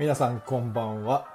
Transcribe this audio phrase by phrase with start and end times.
[0.00, 1.26] 皆さんこんばんは、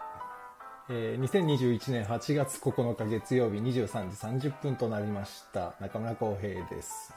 [0.89, 5.75] えー2021年8月9日月曜日23時30分となりました。
[5.80, 7.13] 中村浩平です、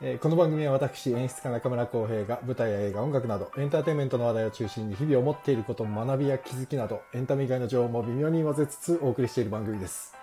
[0.00, 10.14] えーこの番組は私演出家中村浩平が舞台や映画音楽などエンターテインメントの話題を中心に日々思っていること学びや気づきなどエンタメ以外の情報も微妙に混ぜつつお送りしている番組です。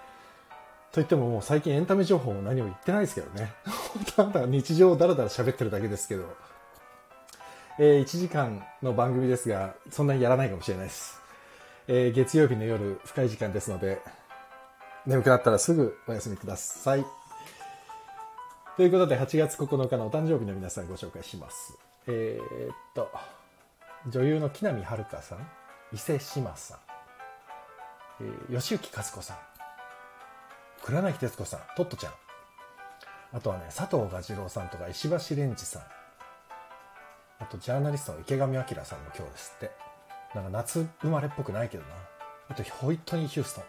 [0.91, 3.53] といってももう最近エンタメ情報も何も言ってないですけどね。
[3.93, 6.54] 本当あんた日常をだらだら喋ってるだけですけど。
[7.77, 11.19] えー1時間の番組ですが、そんなにやらないかもしれないです。
[11.87, 14.01] えー月曜日の夜、深い時間ですので、
[15.05, 17.05] 眠くなったらすぐお休みください。
[18.77, 21.77] ということで、8月9日のお誕生日の皆さんご紹介します。
[22.07, 23.11] えーっと、
[24.09, 25.39] 女優の木南遥さん、
[25.93, 26.79] 伊勢志麻さん、
[28.21, 29.37] えー吉行和子さん、
[30.83, 32.13] 黒柳徹子さん、トットちゃん、
[33.33, 35.81] あとはね、佐藤蛾次郎さんとか石橋蓮司さん、
[37.39, 39.71] あと、ジャーナリストの池上彰さんも今日ですって。
[40.33, 41.89] なんか夏生まれっぽくないけどな。
[42.49, 43.63] あと、ホイットニー・ヒューストン。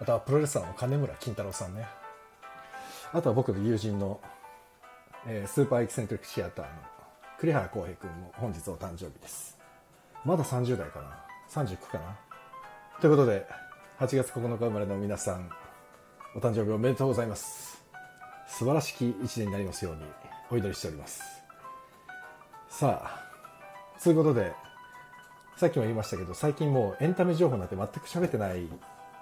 [0.00, 1.86] あとは、プロレスラーの金村金太郎さんね。
[3.12, 4.20] あとは、僕の友人の、
[5.26, 6.70] えースーパーエキセントリックシアターの
[7.38, 9.58] 栗原浩平君も本日お誕生日です。
[10.24, 12.16] まだ30代かな ?39 かな
[13.00, 13.46] ということで、
[14.00, 15.50] 8月9日生まれの皆さん、
[16.34, 17.82] お誕生日おめでとうございます。
[18.48, 20.02] 素晴らしき一年になりますように
[20.50, 21.37] お祈りしております。
[22.68, 23.24] さあ、
[23.98, 24.52] そういうことで、
[25.56, 28.68] さっきも言いましたけど、最近もうエンタメ情報なんて全く喋ってない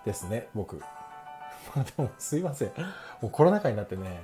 [0.05, 0.77] ですね、僕。
[1.75, 2.69] まあでもすいません。
[3.21, 4.21] もうコロナ禍になってね、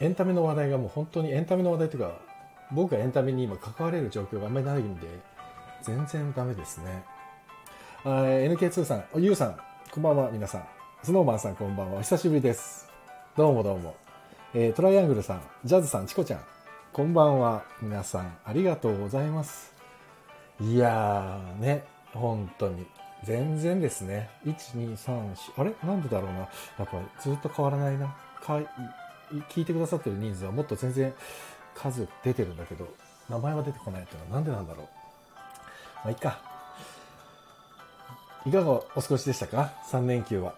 [0.00, 2.12] エンタメの話題がもう本当にエンタメの話題というか、
[2.70, 5.08] 僕がエンタメに今関われる状況があんまりないんで、
[5.82, 7.04] 全然ダメですね。
[8.04, 9.58] NK2 さん、ゆうさん、
[9.90, 10.68] こんばんは、皆さん。
[11.02, 11.98] スノーマンさん、こんばんは。
[11.98, 12.88] お久しぶりです。
[13.36, 13.94] どうもどうも。
[14.54, 16.40] えートライアングルさん、ジャズさん、チコちゃん、
[16.94, 17.64] こんばんは。
[17.82, 19.74] 皆さん、ありがとうございます。
[20.60, 21.82] いやー、ね、
[22.12, 22.86] 本当に。
[23.24, 24.30] 全然ですね。
[24.46, 25.74] 1、2、3、4、あれ？
[25.82, 26.38] なんでだろうな。
[26.38, 28.14] やっぱりずっと変わらないな。
[28.40, 28.68] かい
[29.50, 31.12] 聞いてくださってる人数はもっと全然
[31.74, 32.86] 数出てるんだけど、
[33.28, 34.86] 名前は出てこないっていうのはなんでなんだろう。
[34.86, 34.90] ま
[36.04, 36.38] あ、いいか。
[38.46, 40.54] いかがお過ごしでしたか ?3 連休は。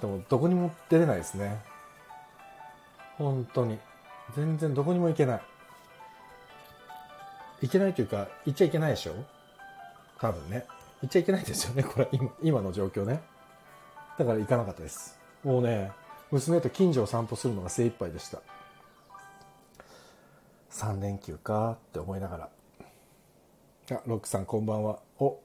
[0.00, 1.64] でも、どこにも出れないですね。
[3.18, 3.80] 本当に。
[4.36, 5.42] 全然どこにも行けない。
[7.62, 9.14] 行けないというか、行っちゃいけないでしょ？
[10.18, 10.66] 多分ね。
[11.02, 13.22] 行っちゃいけないですよね、 これ、今今の状況ね。
[14.18, 15.18] だから行かなかったです。
[15.42, 15.92] もうね、
[16.30, 18.40] 娘と近所を散歩するのが精一杯でした。
[20.70, 22.48] 3連休かって思いながら。
[23.96, 24.98] あ、ロックさんこんばんは。
[25.18, 25.38] お、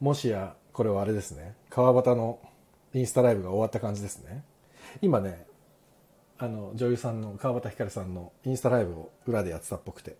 [0.00, 1.54] もしや、これはあれですね。
[1.70, 2.38] 川端の
[2.92, 4.44] インスタライブが終わった感じですね。
[5.00, 5.46] 今ね、
[6.42, 10.16] あの、女優さんの川端ひかるさんのインスタライブを裏でやってたっぽくて。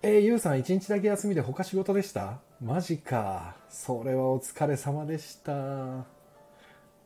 [0.00, 3.56] えー、ゆうさん一日だけ休みで他仕事でしたマジか。
[3.68, 5.52] それはお疲れ様でした。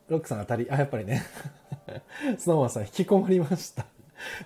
[0.07, 0.67] ロックさん当たり。
[0.71, 1.23] あ、やっぱりね。
[2.39, 3.85] スノーマンさん引きこもりました。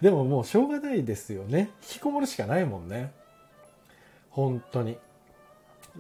[0.01, 1.69] でももうしょうがないですよね。
[1.83, 3.11] 引きこもるしかないもんね。
[4.31, 4.97] 本当に。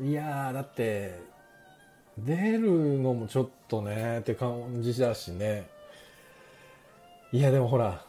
[0.01, 1.19] いやー、だって、
[2.17, 5.74] 出るのもちょっとね、って感じだしね。
[7.35, 8.01] いや、でもほら、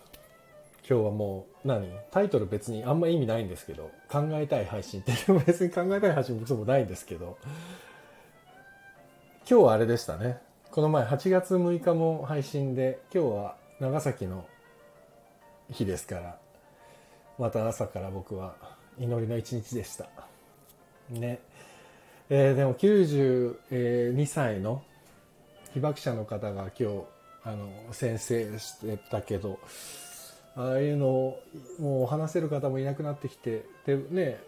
[0.88, 1.90] 今日はもう、何？
[2.12, 5.10] タイトル別にあんま意味ないんですけど、考えたい配信って、
[5.44, 7.36] 別に考えたい配信もないんですけど、
[9.50, 10.38] 今日はあれでしたね。
[10.70, 14.46] この前8月6日も配信で、今日は長崎の
[15.72, 16.38] 日ですから、
[17.36, 18.54] また朝から僕は
[18.96, 20.08] 祈りの一日でした。
[21.10, 21.40] ね。
[22.30, 24.84] えーでも92歳の
[25.74, 27.15] 被爆者の方が今日、
[27.46, 29.60] あの、先生してたけど、
[30.56, 31.42] ああいうのを
[31.78, 34.40] もう話せる方もいなくなってきて、でね、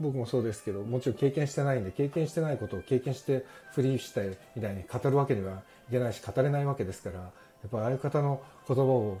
[0.00, 7.30] 僕もそうですけど、もちろん経験してないんで、経験してないことを経験してフリーしてみたいに語るわけにはいけないし、語れないわけですから、や
[7.66, 9.20] っぱああいう方の言葉を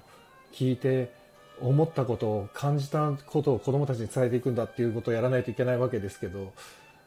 [0.52, 1.12] 聞いて、
[1.60, 6.52] 思ったことを感じたことを子供たちに伝えていくんだっていうことをやらないといけないわけですけど、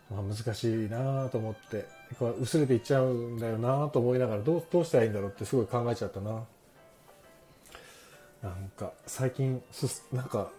[0.10, 1.99] まあ、難しいなと思って。
[2.18, 6.44] こう薄れていっちゃうんだよなと思いながらどうどうしたらいいんだろうってすごい考えちゃったな
[8.42, 10.50] なんか最近すなんか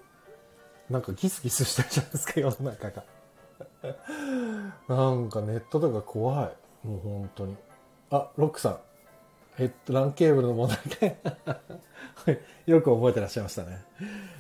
[0.89, 3.05] なんかギスギスしたじゃないですか 世の中が
[4.89, 6.53] なんかネットとか怖
[6.85, 7.57] いもう本当に
[8.11, 8.79] あロックさん
[9.59, 11.21] えっと LAN ケーブルの問題ね
[12.67, 13.79] よく覚えてらっしゃいましたね。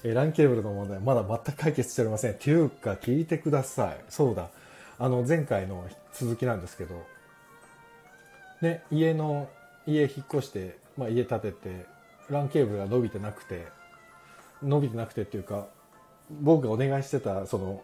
[0.03, 2.33] えー、LAN ケーブルの問題、まだ全く解決しておりません。
[2.33, 4.05] っていうか、聞いてください。
[4.09, 4.51] そうだ。
[5.01, 7.05] あの、前回の続きなんですけど、
[8.61, 9.49] ね、家の、
[9.87, 11.87] 家引っ越して、まあ家建てて、
[12.29, 13.67] LAN ケーブルが伸びてなくて、
[14.63, 15.67] 伸びてなくてっていうか、
[16.31, 17.83] 僕がお願いしてたその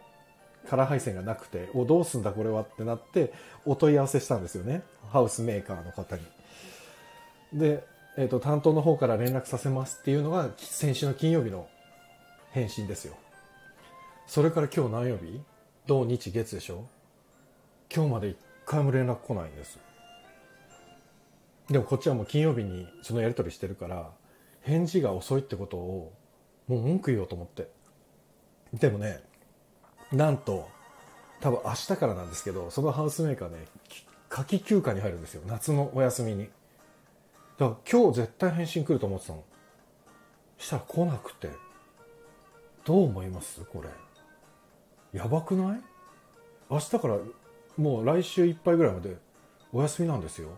[0.69, 3.33] カラー配線がなくておどうすんだこれはってなって
[3.65, 4.83] お問い合わせしたんですよね。
[5.11, 6.23] ハウスメーカーの方に。
[7.53, 7.83] で、
[8.17, 11.67] えーと、担当の方から連絡させますっていうのが先週の金曜日の
[12.51, 13.17] 返信ですよ。
[14.27, 15.41] それから今日何曜日？
[15.87, 16.31] 土日？
[16.31, 16.85] 月でしょ？
[17.95, 19.79] 今日まで一回も連絡来ないんです。
[21.71, 24.11] でもこっちはもう金曜日にそのやり取りしてるから
[24.63, 26.13] 返事が遅いってことを
[26.69, 27.69] もう文句言おうと思って。
[28.73, 29.21] でもね
[30.13, 30.69] なんと
[31.41, 33.65] 多分明日からなんですけどそのハウスメーカーね
[34.29, 35.43] 夏季休暇に入るんですよ。
[35.47, 36.49] 夏のお休みに。
[37.59, 39.45] だから今日絶対返信来ると思ってたの。
[40.59, 41.51] したら来なくて。
[42.85, 43.65] どう思います？
[43.65, 45.19] これ。
[45.19, 45.81] やばくない？
[46.71, 47.17] 明日から
[47.77, 49.17] もう来週いっぱいぐらいまで
[49.73, 50.49] お休みなんですよ。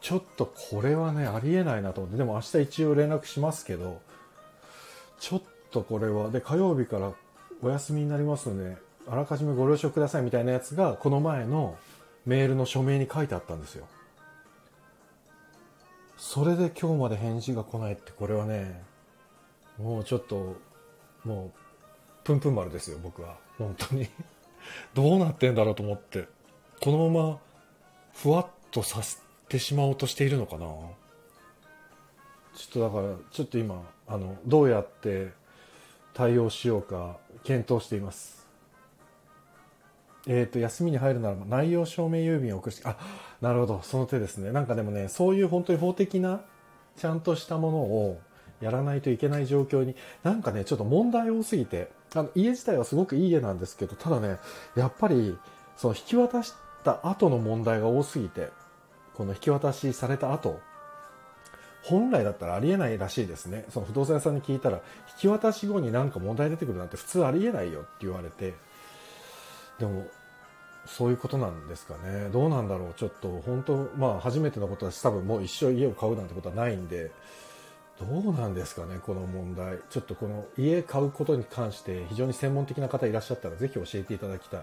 [0.00, 2.18] ちょっとこれはねありえないなと思って。
[2.18, 4.00] でも明日一応連絡しますけど
[5.18, 6.30] ちょっとこれは。
[6.30, 7.12] で火曜日から
[7.62, 8.76] お休みになりますので
[9.08, 11.76] あらかじめご了承くださいみたいなやつがこの前の
[12.26, 13.86] メールの署名に書いてあったんですよ。
[16.18, 18.82] それで今日まで返事が来ないってこれはね
[19.78, 20.56] もうちょっと
[21.24, 21.58] もう
[22.24, 23.36] プンプン丸ですよ僕は。
[23.58, 24.08] 本当に。
[24.94, 26.28] どうなってんだろうと思って
[26.80, 27.38] このまま
[28.14, 29.18] ふわっとさせ
[29.48, 30.66] てしまおうとしているのかな。
[30.66, 30.88] ちょ
[32.70, 35.32] っとだからちょっと今あのどうやって
[36.14, 38.46] 対応しようか検討しています。
[40.26, 42.96] えっ、ー、と休みに入るならば内容証明郵便を送してあ
[43.40, 44.52] なるほどその手ですね。
[44.52, 46.40] なんかでもねそういう本当に法的な
[46.96, 48.20] ちゃんとしたものを
[48.60, 54.38] やらないといけない状況になんかねちょっと問題多すぎてあの家自体はすごくいい家なんですけどただね
[54.74, 55.36] やっぱり
[55.76, 56.54] その引き渡し
[56.84, 58.50] た後の問題が多すぎて
[59.14, 60.60] この引き渡しされた後
[61.82, 63.64] 本来だったらありえないらしいですね。
[63.70, 64.82] その不動産屋さんに聞いたら引
[65.20, 68.54] き渡し後になんか問題出てくるなんて普通ありえないよって言われて
[69.78, 70.04] でも
[70.84, 72.28] そういうことなんですかね。
[72.32, 72.94] どうなんだろう。
[72.94, 77.12] ちょっと本当まあ初めてのことだし多分もう一生家を買うなんてことはないんで
[77.98, 79.78] どうなんですかねこの問題。
[79.88, 84.60] ちょっとこの家買うことに関して非常に専門的な方いらっしゃったらぜひ教えていただきたい。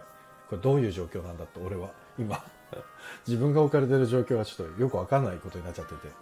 [0.49, 1.89] これどういう状況なんだと俺は。
[2.17, 2.43] 今。
[3.27, 6.13] 自分が置かれてる状況はちょっとよくわかんないことになっちゃってて。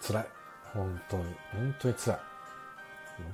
[0.00, 0.26] 辛い。
[0.72, 1.24] 本当に。
[1.52, 2.18] 本当に辛い。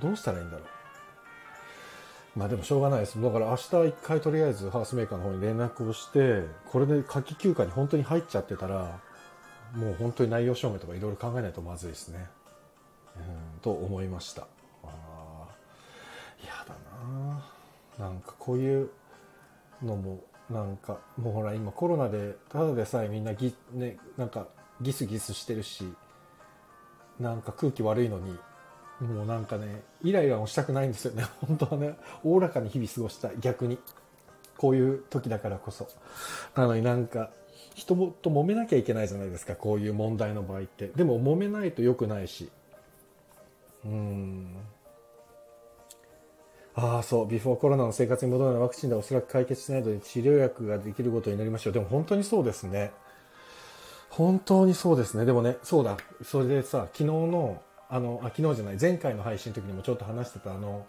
[0.01, 2.39] どうしたらいいんだろう。
[2.39, 3.21] まあでもしょうがないです。
[3.21, 8.99] だから明日一回とりあえずハウスメーカーの方に連絡をしてこれで夏季休暇に本当に入っちゃってたら
[9.75, 12.27] もう本当に内容証明とかいろいろ考えないとまずいですね。
[13.61, 14.47] と思いました。
[14.83, 15.47] あ
[16.43, 16.75] 嫌だ
[17.97, 18.07] な。
[18.07, 18.89] なんかこういう
[19.81, 20.19] のも
[20.49, 24.47] なんかもうほら今コロナでただでさえみんなぎ、ね、なんか
[24.81, 25.85] ギスギスしてるし
[27.19, 28.37] なんか空気悪いのに
[28.99, 31.25] もうなんかねイライラもしたくないんですよね。
[31.45, 33.35] 本当はねおおらかに日々過ごしたい。
[33.39, 33.77] 逆に。
[34.55, 35.89] こういう時だからこそ。
[36.55, 37.31] なのになんか
[37.75, 39.55] 人と揉めなきゃいけないじゃないですか。
[39.55, 40.87] こういう問題の場合って。
[40.87, 42.49] でも揉めないと良くないし。
[43.85, 44.57] うん。
[46.75, 47.27] ああそう。
[47.27, 51.73] ビフォーコロナの生活に戻るのワクチンでおそらく解決しないので治療薬ができることになりましょう。
[51.73, 52.91] でも本当にそうですね。
[54.09, 55.25] 本当にそうですね。
[55.25, 55.97] でもね、そうだ。
[56.23, 60.85] それでさ、昨日の、あの、あ昨日じゃない、前回の配信の時にもちょっと話してた、あの、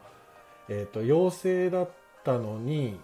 [0.68, 1.90] えっ、ー、と、陽性だっ
[2.22, 2.98] たのに、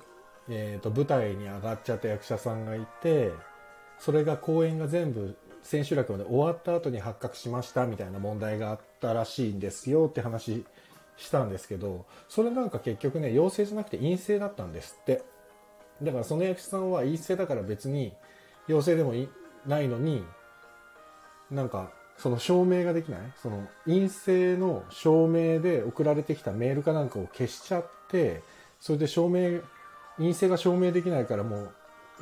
[0.49, 3.33] えっ、ー、と、舞台に上がっちゃった役者さんがいて、
[3.99, 10.65] それが公演が全部千秋楽まで終わった後に発覚しましたみたいな問題があったらしいんですよって話
[11.17, 15.23] したんですけど、それなんか結局ね、陽性じゃなくて陰性だったんですって。
[16.03, 18.15] だからその役者さんは陰性だから別に
[18.69, 19.13] 陽性でも
[19.67, 20.25] ないのに、
[21.51, 23.21] なんか、その証明ができない？
[23.43, 28.43] その陰性の証明で送られてきたメールかなんかを消しちゃって、
[28.79, 29.61] それで証明、
[30.19, 31.69] 陰性が証明できないからも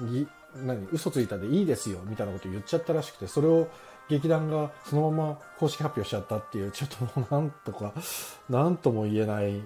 [0.01, 3.69] う、ぎ、何、嘘ついたでいいですよ、みたいなこと言っちゃったらしくて、それを
[4.09, 7.93] 劇団がそのまま公式発表しちゃったっていう、ちょっともうなんとか、
[8.49, 9.63] なんとも言えない、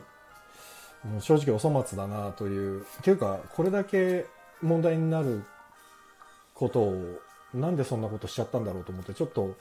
[1.21, 4.27] 正直お粗末だなという、っていうか、これだけ
[4.61, 5.45] 問題になる
[6.55, 7.21] ことを
[7.55, 9.57] なんでそんなことしちゃったんだろうと思ってちょっと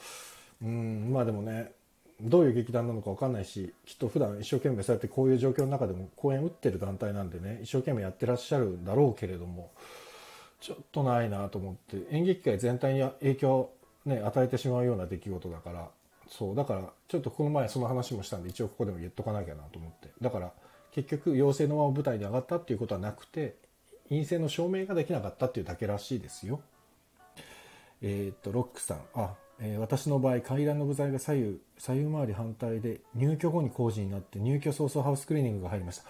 [0.62, 1.72] うんまあでもね
[2.20, 9.72] どういう劇団なのか分かんないしきっと普段一生懸命そうやってこういう状況の中でも公演打ってる団体なんでね一生懸命やってらっしゃるんだろうけれども
[10.62, 13.70] ちょっとないなと思って演劇界全体に影響、
[14.06, 15.88] ね、与えてしまうような出来事だから
[16.28, 20.52] そうだからちょっとこの前その話もしたんで一応ここでも言っとかなきゃなと思ってだから
[20.92, 23.56] 結局陽性のまま舞台に上がったっていうことはなくて
[24.08, 26.60] 陰性の証明ができなかったっていうだけらしいですよ。
[28.02, 29.00] えっ、と、ロックさん。
[29.14, 36.04] あ、え私の場合階段の部材が左右左右回り反対で入居後に工事になって入居早々ハウスクリーニングが入りました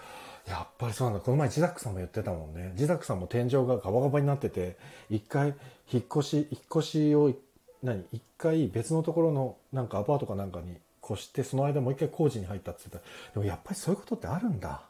[0.47, 1.23] やっぱりそうなんだ。
[1.23, 2.73] この前ジザックさんも言ってたもんね。
[2.75, 4.77] ジザックさんも天井がガバガバになってて
[5.09, 5.55] 一回
[5.91, 7.33] 引っ越し引っ越しを
[7.81, 13.33] 何一回別のところのなんかアパートかなんかに越してその間もう一回工事に入ったって言ってた。
[13.33, 14.83] でもやっぱりそういうことってあるんだ。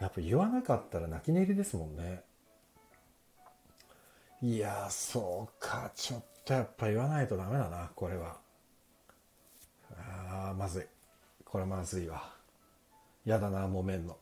[0.00, 2.22] やっぱ言わなかったら泣き寝入りですもんね。
[4.40, 5.90] いやーそうか。
[5.94, 8.36] ちょっとやっぱ言わないとダメだなこれは。
[9.98, 10.84] あーまずい。
[11.44, 12.37] これまずいわ。
[13.28, 14.16] やだな揉めんの。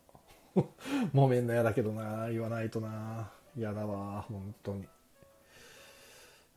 [1.15, 3.31] 揉めんのやだけどな言わないとな。
[3.57, 4.81] やだわ本当に。
[4.81, 4.89] ね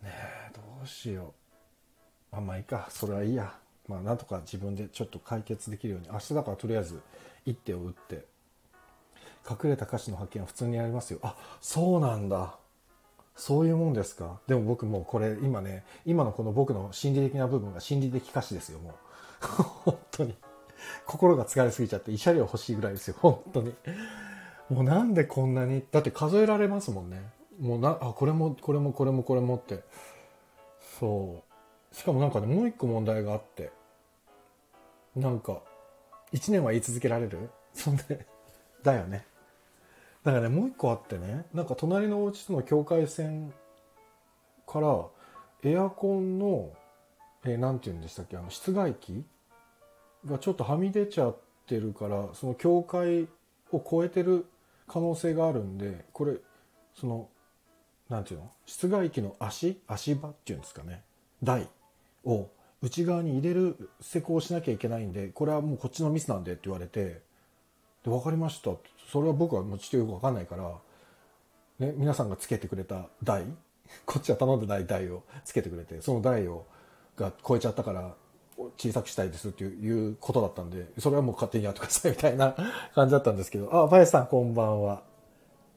[0.04, 1.36] えどうしよ
[2.32, 2.36] う。
[2.36, 2.88] あんまあいいか。
[2.90, 3.56] それはいいや。
[3.88, 6.10] まあなんとか自分でちょっと解決できるように。
[6.12, 7.00] 明日だからとりあえず
[7.46, 8.26] 一手を打って。
[9.48, 11.20] 隠れた歌詞の発見は普通にやりますよ。
[11.22, 12.58] あそうなんだ。
[13.36, 14.40] そういうもんですか。
[14.48, 18.94] でも僕もうこれ今ね今のこの僕の心理的な部分が心理的歌詞ですよもう。
[19.86, 20.36] 本当に。
[21.06, 23.74] 心が疲れすぎちゃって慰謝料欲しいぐらいですよ 本当に。
[24.70, 27.22] もうなんでこんなにだって数えられますもんね。
[27.60, 29.84] もうなあこれもこれもこれもこれもって。
[31.00, 31.44] そ
[31.92, 31.96] う。
[31.96, 33.72] しかもなんかねもう一個問題があって。
[35.16, 35.62] なんか
[36.32, 37.50] 1年は言い続けられる？
[37.74, 38.26] そんで
[38.84, 39.26] だよね。
[40.24, 41.46] だからねもう一個あってね。
[41.54, 43.52] なんか隣のお家との境界線
[44.68, 45.06] から
[45.64, 46.70] エアコンの
[47.44, 48.38] えーなんて言うんでしたっけ？
[48.38, 49.26] あの室外機
[50.26, 53.28] がちょっとはみ出ちゃってるからその境界
[53.72, 54.46] を超えてる
[54.88, 56.38] 可能性があるんでこれ
[56.96, 57.30] その
[58.10, 58.52] なんていうの？
[58.66, 59.80] 室外機の足？
[59.88, 61.04] 足場っていうんですかね？
[61.44, 61.68] 台
[62.26, 62.50] を
[62.82, 67.22] 内側に入れる施工をしなきゃいけないんでこれはもうこっちのミスなんでって言われてで
[68.06, 68.72] 分かりました
[69.12, 73.44] それは僕はもうちょっとよく分かんないから、ね、皆さんがつけてくれた台？
[74.06, 76.66] こっちは頼んでない台をつけてくれてその台を
[77.16, 78.16] が超えちゃったから
[78.78, 82.56] 小さくしたいですっていうことだったんでそれはもう勝手にやってくださいみたいな
[82.96, 85.02] 感じだったんですけどあ林さんこんばんは。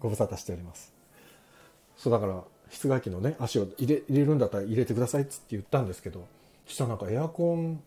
[0.01, 0.93] ご無沙汰しております。
[1.97, 6.27] そうだから室外機のね足を入れ入れるんだったら入れてくださいっつって言ったんですけど
[6.67, 7.81] そしたらなんかエアコン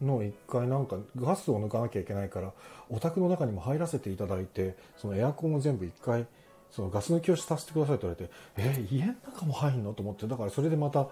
[0.00, 2.52] の1回なんかガスを抜かなきゃいけないから
[2.88, 6.26] お宅の中にも入らせていただいてそのエアコンを全部1回
[6.70, 9.92] そのガス抜きをさせてくださいって言われてえ家の中も入んの？
[9.92, 11.08] と思ってだからそれでまた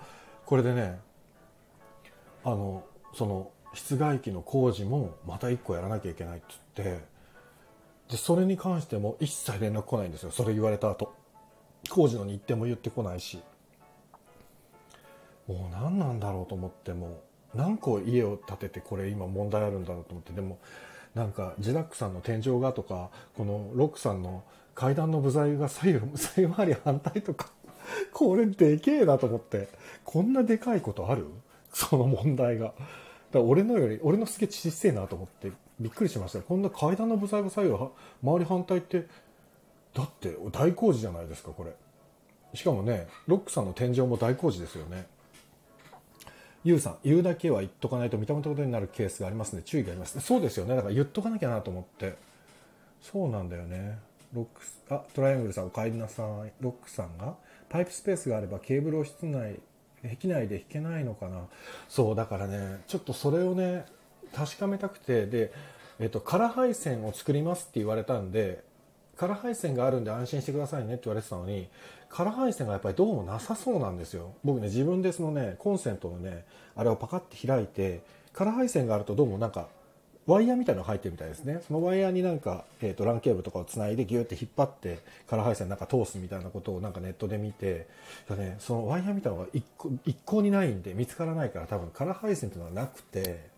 [0.47, 0.99] これでね
[2.45, 2.83] あの
[3.15, 7.05] その室外機の工事もまた1個やらなきゃいけないって言って
[8.09, 10.31] でそれに関しても一切連絡来ないんですよ。
[10.33, 11.13] それ言われた後。
[11.89, 13.41] 工事の日程も言ってこないし。
[15.47, 17.23] もう何なんだろうと思っても
[17.55, 20.33] 何個家を建ててこれ今問題あるんだろうと思って。
[20.33, 20.59] でも
[21.15, 27.51] なんかジダックさんの天井がとかこのロックさんの階段の部材が左右左右回り反対とか
[28.13, 29.69] これでけえなと思って。
[30.05, 31.27] こんなでかいことある？
[31.73, 32.75] その問題が。
[33.33, 36.41] だ俺のより俺のすげえ小せえなと思ってびっくりしました。
[36.41, 37.91] こんな階段の部材が左右は
[38.23, 39.07] 周り反対って
[39.95, 41.73] だって大工事じゃないですかこれ。
[42.55, 45.07] しかもねロックさんの天井も大工事ですよね。
[46.63, 50.21] ゆうさん言うだけは言っとかないと認めたことになるケースがありますので注意があります。
[50.21, 50.75] そうですよね。
[50.75, 52.17] だから言っとかなきゃなと思って。
[53.01, 53.99] そうなんだよね。
[54.33, 56.53] ロックスあトライアングルさんお帰りなさい。
[56.61, 57.37] ロックさんが
[57.69, 59.61] パイプスペースがあればケーブルを室内
[60.05, 61.43] 駅内で引けないのかな。
[61.89, 63.85] そうだからねちょっとそれをね
[64.35, 65.53] 確かめたくてで、
[65.99, 68.63] えっと、空配線を作りますって言われたんで
[69.17, 71.69] 空配線があるんで安心してくださいねって言われてたのに
[72.09, 74.33] 空配線がやっぱりどうもなさそうなんですよ。
[74.43, 78.01] 僕ね自分でそのねコンセントのねあれをパカッて開いて
[78.33, 79.69] 空配線があるとどうもなんか
[80.27, 81.61] ワイヤーみたいなのが入ってるみたいですね。
[81.67, 87.89] そのワイヤーになんか、えー、と LAN ケーブルとかをつないでギューって引っ張って空配線なんか通すみたいなことをなんかネットで見て
[88.29, 93.49] ね、そのワイヤーみたいなのが一個一向にないんで見つからないから多分空配線っていうのはなくて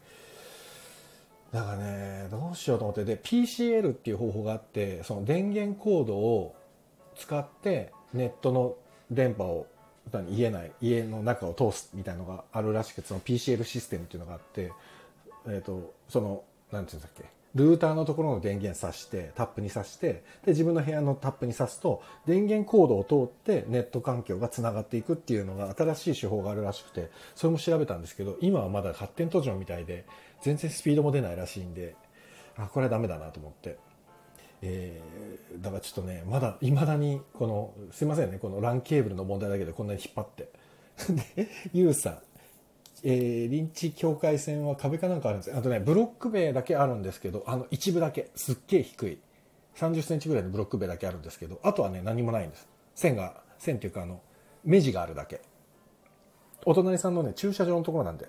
[1.53, 6.55] だからねどうしようと思ってで PCL っていう方法があってその電源コードを
[7.17, 8.77] 使ってネットの
[9.11, 9.67] 電波を
[10.31, 14.73] 家内家の中を通すみたいなのがあるらしくその PCL システムっていうのがあって、
[15.47, 16.43] えー、とその
[16.73, 17.25] なんていうんだっけ？
[17.55, 30.07] ルーターのところの電源挿してタップに挿してで自分の部屋のタップに挿すと電源コードを通ってネット環境がつながっていくっていうのが新しい手法があるらしくてそれも調べたんですけど今はまだ発展途上みたいで
[30.41, 31.95] 全然スピードも出ないらしいんで
[32.57, 33.77] あこれはダメだなと思って。
[34.65, 40.49] えー、だからちょっとねまだいまだにこのすいませんねこの LAN ケーブルの問題だけでこんなに引っ張って。
[41.37, 42.19] でユウさん。
[43.05, 45.57] えー、臨地境界線は壁かなんかあるんです。
[45.57, 48.31] あとねブロック塀だけあるんですけどあの一部だけ。
[48.35, 49.19] すっげえ低い。
[49.77, 52.69] 3 0センチぐらいのブロック塀だけあるんですけどあとはね何もないんです。
[52.95, 54.21] 線が線っていうかあの
[54.65, 55.41] 目地があるだけ。
[56.65, 58.29] お隣さんのね駐車場のところなんで。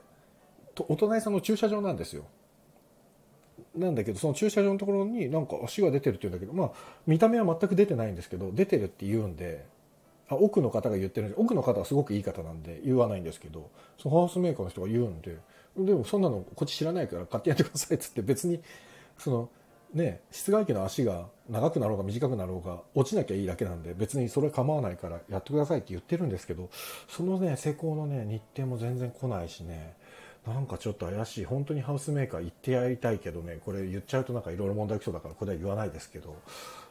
[0.74, 2.26] とお隣さんの駐車場なんですよ。
[3.76, 6.72] なんだけどその駐車場のところになんか足が出てるって言うんだけどまあ
[7.08, 9.66] 見た目は全く出てないんですけど出てるって言うんで
[10.36, 15.38] 奥の方が言ってるんで奥の方はすごくいい方なんで言わないんですけどそのハウスメーカーの人が言うんで
[15.78, 18.62] でもそんなのこっち知らないから買ってやってくださいっつって別に
[19.18, 19.50] その
[19.94, 26.70] ね室外機の足が長くなろうが短くなろうが落ちなきゃいいだけなんで別にそれ構わないからやってくださいって言ってるんですけど
[27.08, 29.96] そのね施工のね日程も全然来ないしね
[30.46, 31.46] なんかちょっと怪しい。
[31.46, 36.36] 本当にハウスメーカー行ってやりたいけどねこれ言っちゃうとなんかいろいろ問題起きそうだからこれは言わないですけど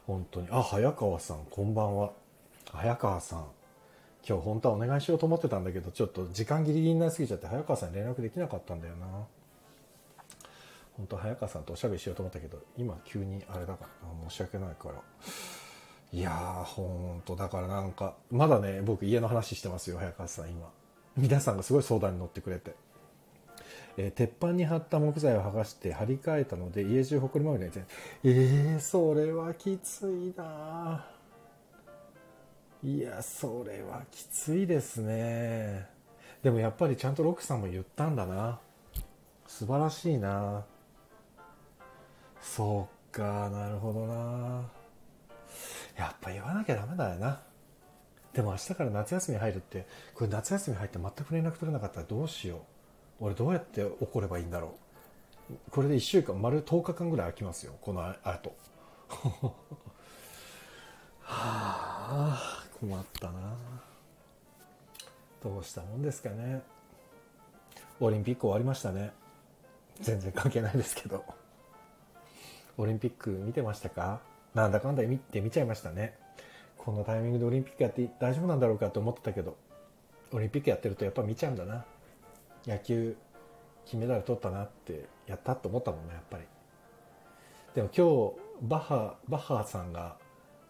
[0.07, 0.49] 本当に。
[0.51, 2.13] あ早川さんこんばんは。
[2.73, 3.47] 早川さん。
[4.27, 9.07] 今日本当はお願いしようと思ってたんだけどちょっと時間ギリギリになりすぎちゃって早川さんに連絡できなかったんだよな。
[10.97, 14.95] 本当早川さんとおしゃべりしようと思ったけど今急にあれだから申し訳ないから。
[16.13, 20.71] いやーほんとだからなんかまだね僕家の話してますよ早川さん今。
[21.17, 22.75] 皆さんがすごい相談に乗ってくれて。
[23.99, 27.85] えー、鉄板に貼った木材を剥がして張り替えたので家中ほこりまみれにて
[28.25, 31.12] えー、それはきついな
[32.85, 35.87] いやそれはきついですね。
[36.43, 38.59] でもやっぱりちゃんとロックさんも言ったんだな。
[39.47, 40.65] 素晴らしいな。
[42.41, 44.63] そうかなるほどな。
[45.97, 47.41] やっぱ言わなきゃダメだよな。
[48.33, 52.61] でも明日から夏休み入るってこれ夏休み入って全く連絡取れなかったらどうしよう。
[53.21, 54.75] 俺どうやって怒ればいいんだろ
[55.51, 55.55] う。
[55.71, 58.57] これで1週間丸10日間ぐらい空きますよこのあと
[59.11, 59.53] は
[61.21, 63.55] あ困ったな。
[65.41, 66.63] どうしたもんですかね。
[68.01, 69.13] オリンピック終わりましたね。
[70.01, 71.25] 全然関係ないですけど。
[72.77, 74.21] オリンピック見てましたか？
[74.53, 76.19] なんだかんだ見て見ちゃいましたね。
[76.77, 79.57] このタイミングでオリンピックやって大丈夫なんだろうかと思ってたけど。
[80.33, 81.85] オリンピックやってるとやっぱ見ちゃうんだな。
[82.67, 83.17] 野球
[83.85, 86.45] 金メダル取ったなってやったと思ったもんねやっぱり。
[87.77, 90.17] でも今日バッハバッハさんが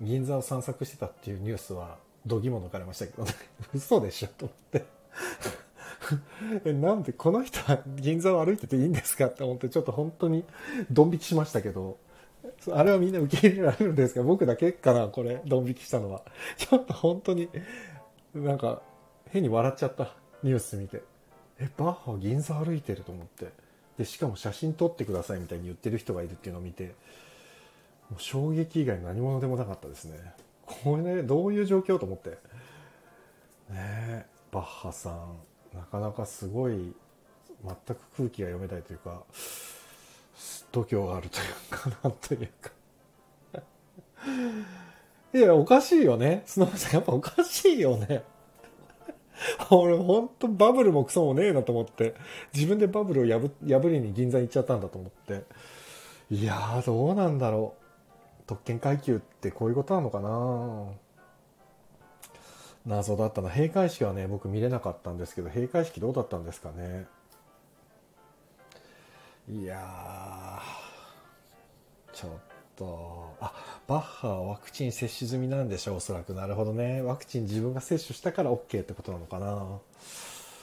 [0.03, 3.33] 銀座を散策してたっていうニュースは度肝抜かれましたけどね。
[3.75, 4.85] 嘘でしょと思って。
[6.65, 10.45] えなんでこの人は銀座を歩いてていいんですかって思ってちょっと本当に
[10.91, 11.99] ドン引きしましたけど。
[12.73, 15.41] あれはみんな受け入れられるんですが僕だけかなこれ。
[15.45, 16.23] ドン引きしたのは。
[16.57, 17.49] ちょっと本当に
[18.35, 18.83] なんか
[19.31, 21.03] 変に笑っちゃったニュース見て。
[21.59, 23.49] えバッハ銀座歩いてると思って。
[23.99, 26.95] でしかも写真撮ってくださいみたいに言ってる人がいるっていうのを見て。
[28.13, 30.19] もう衝撃以外何者でもなかったですね。
[30.67, 32.31] これねどういう状況と思って。
[32.31, 32.37] ね
[33.71, 35.39] えバッハさん
[35.75, 36.73] なかなかすごい
[37.65, 39.23] 全く空気が読めないというか
[40.73, 42.71] 度胸があるというかなというか。
[45.35, 46.43] いやおかしいよね。
[46.45, 48.25] スノーさんやっぱおかしいよね。
[49.71, 52.15] 俺ほんとバブルもクソもねえなと思って。
[52.53, 55.45] 自分でバブルを破破りに銀座に行っちゃったんだと思って。
[56.31, 57.82] いやーどうなんだろう。
[58.47, 60.93] 特権階級ってこういうことなのかな？
[62.85, 63.49] 謎だったな。
[63.49, 67.07] 閉会式はね僕見れなかったんですけど閉会式どうだったんですかね？
[69.49, 70.61] いや
[72.13, 72.31] ちょっ
[72.77, 73.53] とあ
[73.87, 76.35] バッハはワクチン接種済みなんでしょうおそらく。
[76.35, 77.03] なるほどね。
[77.03, 79.79] ワクチン自分が接種したから OK ってことなのかな？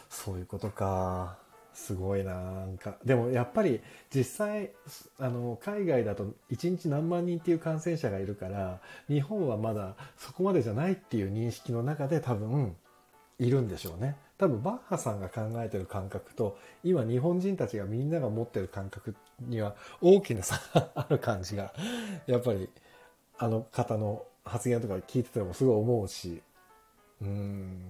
[0.09, 1.37] そういうことか。
[1.73, 2.65] すごいな。
[2.65, 3.81] んかでもやっぱり
[4.13, 4.71] 実際
[5.19, 12.75] あの海外だと1日何万人っていう感染者がいるから日本はまだそこまでじゃないっていう認識の中で多分
[13.39, 14.15] いるんでしょうね。
[14.37, 21.73] 多分バッハさんが考えてる感覚と今日本人たちがみんなが持ってる感覚には大きな差がある感じが
[22.25, 22.69] やっぱり
[23.37, 26.41] あの方の発言とか聞いててもすごい思うし。
[27.21, 27.81] うん。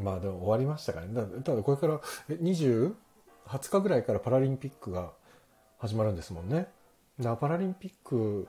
[0.00, 1.14] まあでも終わりましたからね。
[1.42, 2.94] ただこれから20
[3.46, 5.12] 20日ぐらいからパラリンピックが
[5.78, 6.68] 始まるんですもんね。
[7.40, 8.48] パラリンピック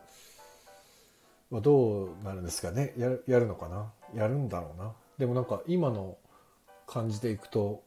[1.51, 2.93] はどうなるんですかね。
[2.97, 3.91] ややるのかな。
[4.15, 4.93] やるんだろうな。
[5.17, 6.17] でもなんか今の
[6.85, 7.83] 感じでいくと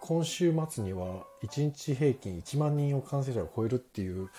[0.00, 4.30] 今週末には1日平均1万人を感染者を超えるっていう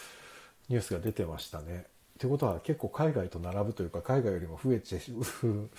[0.69, 1.85] ニュースが出てましたね。
[2.15, 4.95] ってことは結構海外と並ぶというか海外よりも増えて
[5.43, 5.69] る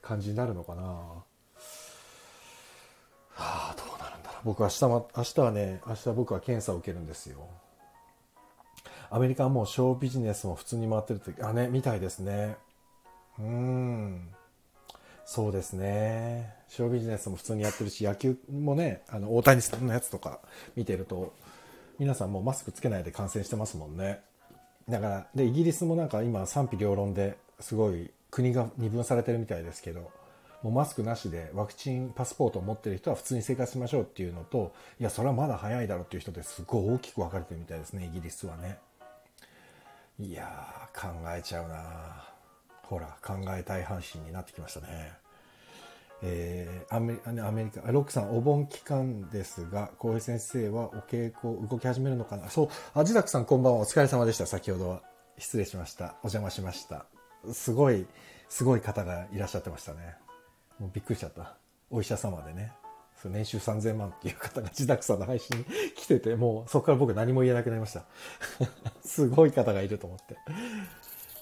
[0.00, 1.24] 感じになるのかな。
[3.34, 7.48] はあどうなるんだろう僕明日も明日はね明日僕は検査を受けるんですよ。
[9.10, 12.56] アメリカはもうショービジネスも普通に回ってるってあねみたいですね。
[13.38, 14.28] うん
[15.24, 16.52] そうですね。
[16.68, 20.40] ショービジネスも普通にやってるし、野球もね、あの、大谷さんのやつとか
[20.76, 21.32] 見てると、
[21.98, 24.20] 皆さんもうマスクつけないで感染してますもんね。
[24.88, 30.10] だから、で、イギリスもなんか今賛否両論ですごい国が二分されてるみたいですけど、
[30.64, 38.78] もうマスクなしでワクチンパスポートを持ってる人は普通に生活しましょうっていうのといやそれはまだ早いだろうっていう人ですごい大きく分かれてるみたいですねイギリスはね。
[40.18, 42.24] いやー考えちゃうな
[42.82, 45.12] ほら考えたい阪神になってきましたね。
[46.22, 52.48] えー、アメアメリカロックさんお盆期間ですが浩平先生はお稽古動き始めるのかな？
[52.48, 53.80] そうアジダクさんこんばんは。
[53.80, 54.46] お疲れ様でした。
[54.46, 55.02] 先ほどは。
[55.36, 56.14] 失礼しました。
[56.22, 57.04] お邪魔しました。
[57.52, 58.06] すごい
[58.48, 60.23] すごい方がいらっしゃってましたね。
[60.78, 61.56] もうびっくりしちゃった。
[61.90, 62.72] お医者様でね。
[63.24, 65.64] そ年収3000万っていう方が自宅さんの配信に
[65.96, 68.04] 来ててもうそこから僕何も言えなくなりました。
[69.04, 70.36] すごい方がいると思って。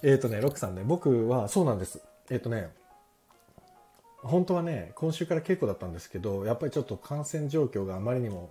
[0.03, 2.01] えっ、ー、とねロックさんね僕はそうなんです。
[2.31, 2.71] えっ、ー、とね
[4.23, 8.51] 本当はね今週から稽古だったんですけどやっぱりちょっと感染状況があまりにも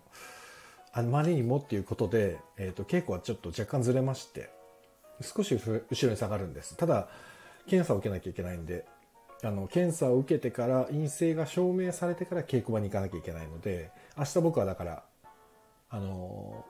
[0.92, 4.50] あまりにもっていうことで、えーと、稽古はちょっと若干ずれまして
[5.22, 6.76] 少し後ろに下がるんです。
[6.76, 7.08] ただ
[7.68, 8.86] 検査を受けなきゃいけないんで
[9.44, 15.04] あの検査を受けてから陰性が証明されてから稽古場に行かなきゃいけないので明日僕はだから
[15.90, 16.66] あの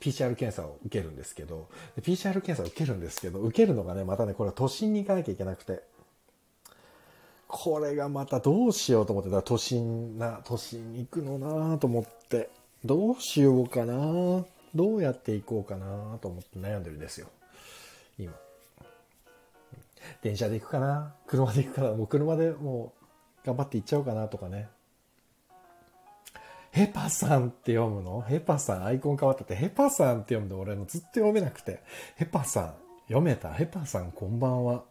[0.00, 1.68] PCR 検査を受けるんですけど
[2.00, 5.82] PCR 検査を受けるんですけど受けるのがねまたねこれは都心に行かなきゃいけなくて
[7.48, 12.50] これがまたどうしようと思ってた都心な都心に行くのなと思って
[12.84, 17.28] どうしようかなどうやって行こうかなと思って悩んでるんですよ
[18.18, 18.32] 今。
[20.22, 21.14] 電車で行くかな？
[21.26, 21.92] 車で行くかな？
[21.92, 22.92] もう車でも
[23.42, 24.68] う頑張って行っちゃおうかなとかね。
[26.70, 28.22] ヘパさんって読むの？
[28.22, 31.82] ヘパさん、アイコン変わったって、ヘパさんって読むの俺のずっと読めなくて。
[32.16, 32.74] ヘパさん、
[33.08, 33.52] 読めた？
[33.52, 34.84] ヘパさん、こんばんは。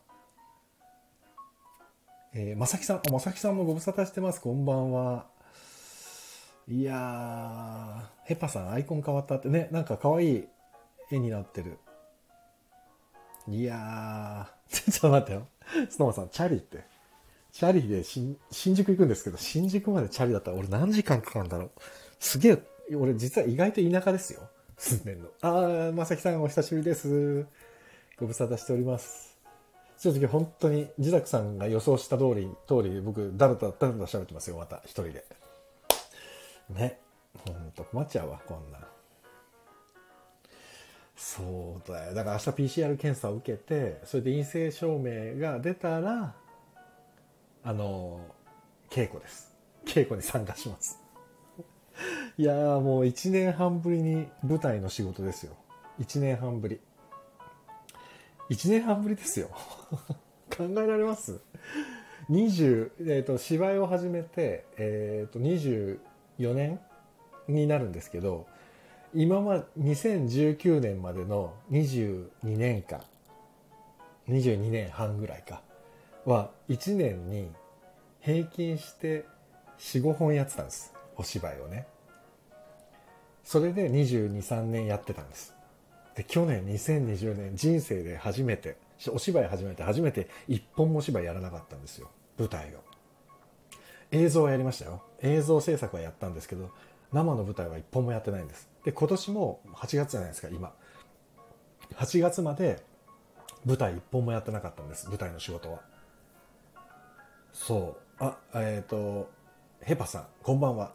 [2.34, 4.40] えー、まさきさん、まさきさんもご無沙汰してます。
[4.40, 5.26] こんばんは。
[6.68, 10.48] いやー、ヘパさん、アイコン変わったってね、なんか可愛い
[11.10, 11.80] 絵になってる。
[13.48, 15.48] いやー、ちょっと待ってよ。
[15.90, 16.84] スノーマさん、チャリって。
[17.52, 21.72] チャリで新宿行くんですけど、新宿までチャリだったら俺何時間かかるんだろう。
[22.20, 24.42] すげえ、俺実は意外と田舎ですよ。
[24.78, 25.30] 住んでんの。
[25.42, 27.46] あー、まさきさんお久しぶりです。
[28.18, 29.38] ご無沙汰しております。
[29.98, 35.26] 正直本当に、自宅さんが予想した通り、通り、僕、だらだらだらだら喋ってますよ、また、一人で。
[36.70, 37.00] ね。
[37.46, 38.80] ほんと困っちゃうわ、こんな。
[41.24, 42.14] そうだよ。
[42.16, 46.34] だから明日 PCR 検査を受けて、それで陰性証明が出たら、
[47.64, 48.22] あの、
[48.90, 49.56] 稽古です。
[49.86, 51.00] 稽古に参加します。
[52.40, 55.56] いやーもう1年半ぶりに舞台の仕事ですよ。
[56.00, 56.82] 1年半ぶり。
[58.50, 59.52] 1年半ぶりですよ。
[60.50, 61.40] 考えられます
[62.32, 66.80] ？20、えっ、ー、と、芝居を始めて、えっ、ー、と、24年
[67.48, 68.48] になるんですけど、
[69.14, 73.02] 今ま2019年までの22年間
[74.30, 75.62] 22年半ぐらいか
[76.26, 77.52] は1年に
[78.22, 79.26] 平均して
[79.80, 80.94] 45本やってたんです。
[81.18, 81.88] お芝居をね。
[83.44, 85.56] それで223年やってたんです。
[86.16, 88.78] で去年2020年人生で初めて
[89.12, 92.10] お芝居始めて初めて1本もお芝居やらなかったんですよ。
[92.38, 92.80] 舞台を。
[94.12, 95.02] 映像はやりましたよ。
[95.22, 96.72] 映像制作はやったんですけど
[97.12, 98.71] 生の舞台は1本もやってないんです。
[98.84, 100.74] で今年も8月じゃないですか今。
[101.96, 102.84] 8月まで
[103.66, 105.80] 舞台1本もやってなかったんです舞台の仕事は。
[107.54, 108.24] そう。
[108.24, 109.30] あえっ、ー、と
[109.82, 110.94] ヘパさんこんばんは。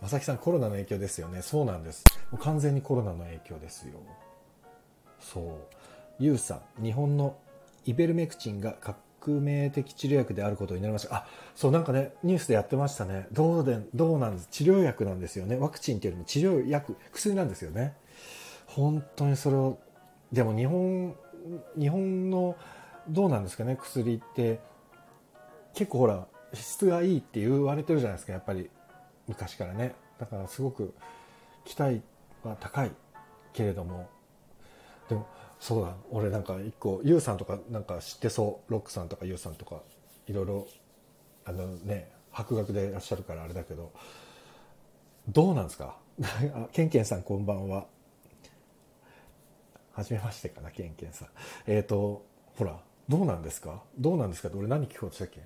[0.00, 1.42] まさきさんコロナの影響ですよね。
[1.42, 2.04] そうなんです。
[2.30, 3.94] もう完全にコロナの影響ですよ。
[5.18, 5.40] そ
[6.20, 6.22] う。
[6.22, 7.36] ユウさん日本の
[7.84, 8.76] イベルメクチンが
[9.20, 11.14] 革命的治療薬であることになりました。
[11.14, 13.26] あそうなんかねニュースでやってましたね。
[13.32, 14.48] どうでどうなんです？
[14.50, 15.56] 治療薬なんですよね。
[15.56, 17.94] ワクチンっていうよりも治療薬薬なんですよね。
[18.66, 19.78] 本当にそれを
[20.32, 21.14] でも日本
[21.78, 22.56] 日本の
[23.08, 23.76] どうなんですかね？
[23.76, 24.60] 薬って
[25.74, 28.32] 結構ほら質がいいって言われてるじゃないですか。
[28.32, 28.70] やっぱり
[29.26, 29.94] 昔からね。
[30.18, 30.94] だからすごく
[31.64, 32.02] 期待
[32.42, 32.90] は高い
[33.52, 34.08] けれども。
[35.08, 35.26] でも
[35.60, 35.94] そうだ。
[36.10, 38.72] 俺なんか一個 YOU さんとかなんか知ってそう。
[38.72, 39.82] ロックさんとか YOU さんとか
[40.26, 40.66] いろいろ
[41.44, 43.92] あのね博学でいらっしゃるからあれだけど
[45.28, 45.96] どうなんですか？
[46.72, 47.86] ケンケンさんこんばんは。
[49.92, 51.28] はじめましてかなケンケンさん。
[51.66, 52.24] えっ、ー、と
[52.56, 53.82] ほらどうなんですか？
[53.98, 55.40] どうなんですかって俺何聞こうとしたっけ？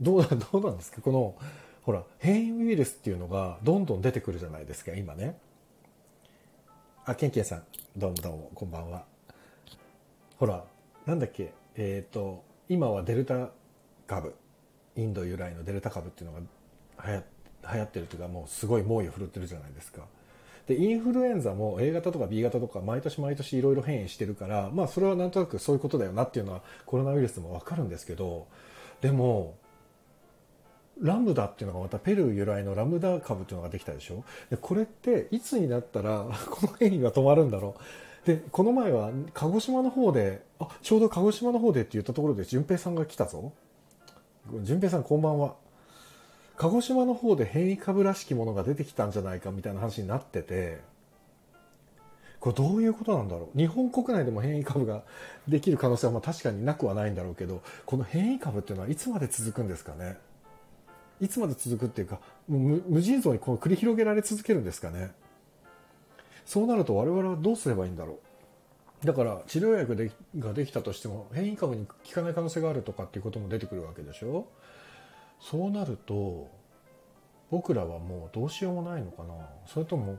[0.00, 1.00] どう どうなんですか？
[1.00, 1.36] この
[1.82, 5.38] ほら変異ウイルスっていうのがどんどん出てくるじゃないですか今ね。
[7.04, 7.64] あケンケンさん
[7.96, 9.04] どうもどうもこんばんは。
[10.44, 10.62] ほら
[11.06, 13.48] なんだっけえっ、ー、と今はデルタ
[14.06, 14.34] 株
[14.94, 16.40] インド由来のデルタ株っていうのが
[17.06, 17.22] 流行
[17.72, 20.02] 流行ってるというかもうすごい猛威を振るってるじゃないですか。
[20.66, 28.46] でインフルエンザも A 型とか B 型とか毎年毎年いろいろ変異してるからまあそれはなんとなくそういうことだよなっていうのはコロナウイルスでも分かるんですけど
[29.00, 29.56] でも
[31.00, 34.24] ラムダっていうのがまたペルー由来のラムダ株っていうのができたでしょ？
[34.50, 37.80] でこれっていつになったらこの変異が止まるんだろう？
[38.24, 43.52] でこの前は鹿児島の方であちょうど鹿児島の方でって言ったところで淳平さんが来たぞ。
[44.62, 45.54] 淳平さんこんばんは。
[46.56, 50.78] 鹿児島の方で変異株らしきものが出てきたんじゃないかみたいな話になってて
[52.38, 53.58] これどういうことなんだろう。
[53.58, 55.02] 日本国内でも変異株が
[55.48, 60.16] できる可能性はまあ確かになくはないんだろうけどこの変異株っていうのはいつまで続くんですかね。
[61.20, 65.12] いつまで続くっていうか無無尽蔵にこの繰り広げられ続けるんですかね。
[66.44, 68.18] そうなると我々はどうすればいいんだろ
[69.02, 69.06] う？
[69.06, 74.46] だから治療薬でができたとしても変異株に効かない可能性があるとかっていうことも出てくるわけでしょ？
[75.40, 76.48] そうなると
[77.50, 79.34] 僕らはもうどうしようもないのかな？
[79.66, 80.18] それとも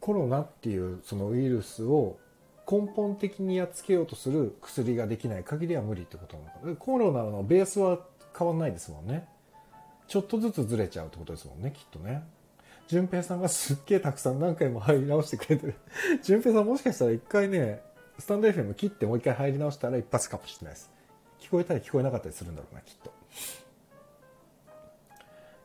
[0.00, 2.18] コロナっていうそのウイルスを
[2.70, 6.76] 根本的にやっつけようとする薬ができない限りは無理ってことなのかな？
[6.76, 7.98] コロナのベースは
[8.38, 9.26] 変わんないですもんね。
[10.06, 12.22] ちょっとずつずれちゃうってことですもんねきっとね。
[12.88, 15.74] 淳平さんがすっげえたくさん何回も入り直してくれてる。
[16.22, 17.82] 淳平さんもしかしたら一回ね
[18.18, 20.90] スタンド FM 切ってもう一回入り直したら一発かもしれないです。
[21.40, 23.12] 聞こえたり聞こえなかったりするんだろうなきっと。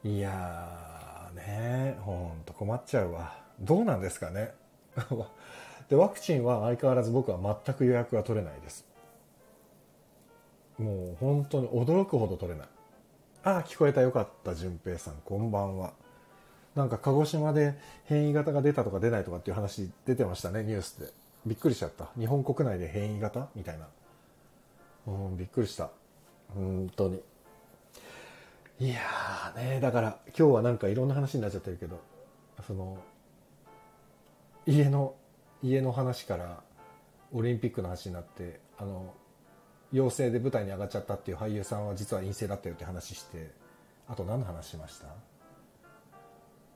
[0.03, 3.39] いやーねほんと困っちゃうわ。
[3.59, 4.53] どうなんですかね。
[5.89, 8.85] でワクチンは相変わらず僕は全く予約が取れないです。
[10.79, 12.67] もう本当に驚くほど取れない。
[13.43, 15.15] ああ聞こえたよかった淳平さん。
[15.23, 15.93] こんばんは。
[16.75, 21.07] なんか鹿児島で変異型が出たとか出ないとかっていう話出てましたねニュースで。
[21.45, 22.09] びっくりしちゃった。
[22.19, 23.87] 日本国内で変異型みたいな。
[25.07, 25.89] うんびっくりした。
[26.53, 27.21] 本当に。
[28.79, 31.99] いやーねだから今日はなんかいろんな話になっちゃってるけど
[32.65, 32.97] その
[34.65, 35.15] 家の
[35.61, 36.63] 家の話から
[37.31, 39.13] オリンピックの話になってあの
[39.91, 43.51] 陽性で舞台に上がっちゃったっていう俳優さんは実は陰性だったよって話して
[44.07, 45.07] あと何の話しました？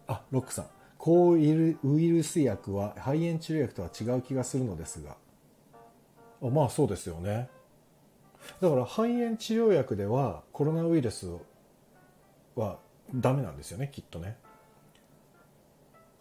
[0.08, 0.65] あロックさん。
[0.98, 1.78] 抗ウイ
[2.10, 5.18] ルス薬は肺炎治療薬とは違う気がするのですが。
[6.41, 7.50] あまあそうですよね。
[8.62, 11.28] だから肺炎治療薬ではコロナウイルス
[12.56, 12.78] は
[13.13, 14.38] ダメなんですよねきっとね。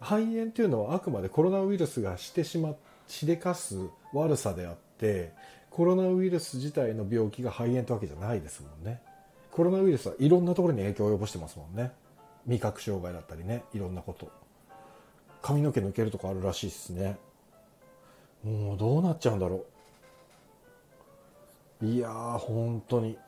[0.01, 2.75] 肺炎っていうのはあくまでコロナウイルスがしてしま
[3.09, 3.79] しでかす
[4.13, 5.33] 悪さであって
[5.71, 9.01] コロナウイルス自体の病気が肺炎ってわけじゃないですもんね。
[9.51, 11.93] コロナウイルスはいろんなところに影響を及ぼしてますもんね。
[12.47, 14.31] 味覚障害だったりねいろんなこと。
[15.43, 17.19] 髪の毛抜けるとかあるらしいですね。
[18.43, 19.65] もうどうなっちゃうんだろ
[21.83, 21.87] う。
[21.87, 23.19] いやー本当に。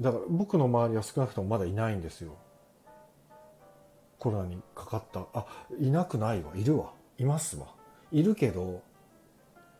[0.00, 2.36] だから僕の周りは少なくともまだいないんですよ。
[4.18, 5.26] コロナにかかった。
[5.34, 5.46] あ
[5.80, 6.52] いなくないわ。
[6.54, 6.92] いるわ。
[7.18, 7.68] いますわ。
[8.12, 8.82] いるけど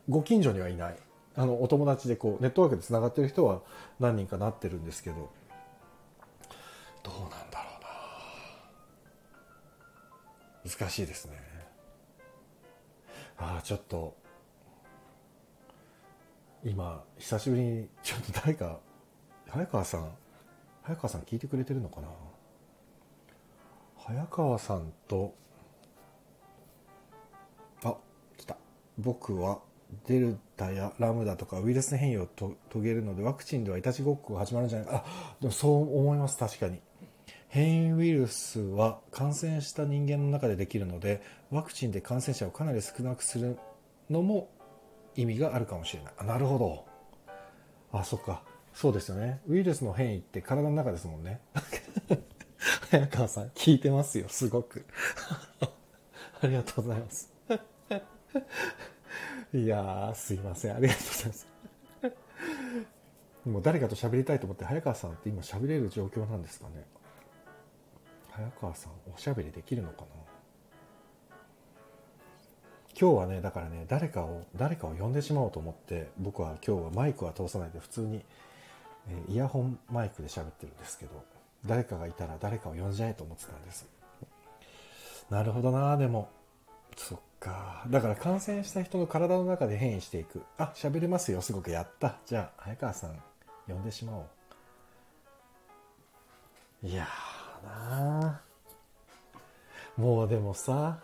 [0.09, 0.96] ご近所にはいない。
[1.35, 3.61] あのお友達でこうネットワークでつながってる人は
[3.98, 5.31] 何人かなってるんですけど。
[7.02, 7.65] どうなんだろう。
[10.68, 11.33] 難しいですね。
[13.38, 14.16] ああちょっと。
[16.64, 18.81] 今久しぶりにちょっと誰か
[19.48, 20.11] 早川さん
[20.83, 22.09] 早川さん聞いてくれてるのかな？
[23.98, 25.35] 早川さんと
[27.85, 27.94] あ
[28.37, 28.57] 来た。
[28.98, 29.61] 僕は
[30.07, 35.05] デルタやラムダとかウイルス変異を遂げるのでワクチンではいたちごっこが始まるんじゃないか。
[35.07, 36.81] あでもそう思います確かに。
[37.57, 43.57] 変異ウイルスは感染した人間の中でできるのでワクチンで感染者をかなり少なくする
[44.11, 44.51] のも
[45.14, 46.12] 意味があるかもしれない。
[46.19, 46.85] あなるほど。
[47.99, 48.42] あそっか。
[48.75, 49.40] そうですよね。
[49.49, 51.40] ウイルスの変異って体の中ですもんね。
[52.90, 54.29] 早川さん聞いてますよ。
[54.29, 54.85] すごく。
[56.42, 57.33] ありがとうございます。
[59.55, 60.77] いやすいません。
[60.77, 61.49] ありがとうございます。
[63.47, 66.85] もう誰かと喋りたいと思って早川さんって今喋れる状況なんですかね。
[68.37, 70.07] 早川さんおしゃべりできるのかな？
[72.99, 78.22] 今日はねだからね誰かを誰かを呼んでしまおうと思って僕は今日はマイクは通さないで普通に、
[79.09, 81.12] えイヤホンマイクで喋ってるんですけど
[81.64, 83.87] 誰かがいたら誰かを呼んじゃえと思ってたんです。
[85.31, 86.29] なるほどなでも
[86.96, 87.85] そっか。
[87.88, 90.42] だから感染した人の体の中で変異していく。
[90.59, 92.16] あ喋れますよすごくやった。
[92.27, 93.18] じゃあ早川さん
[93.66, 94.27] 呼んでしまお
[96.83, 96.87] う。
[96.87, 97.36] いやー。
[97.64, 98.40] な
[99.97, 100.99] もうでもさ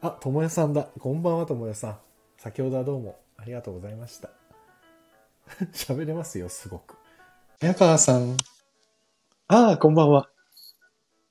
[0.00, 1.98] あともやさんだこんばんはともやさん
[2.38, 4.30] 先ほどはどうもありがとうございました
[5.72, 6.96] 喋れますよすごく
[7.60, 8.36] 早川さん
[9.48, 10.28] ああこんばんは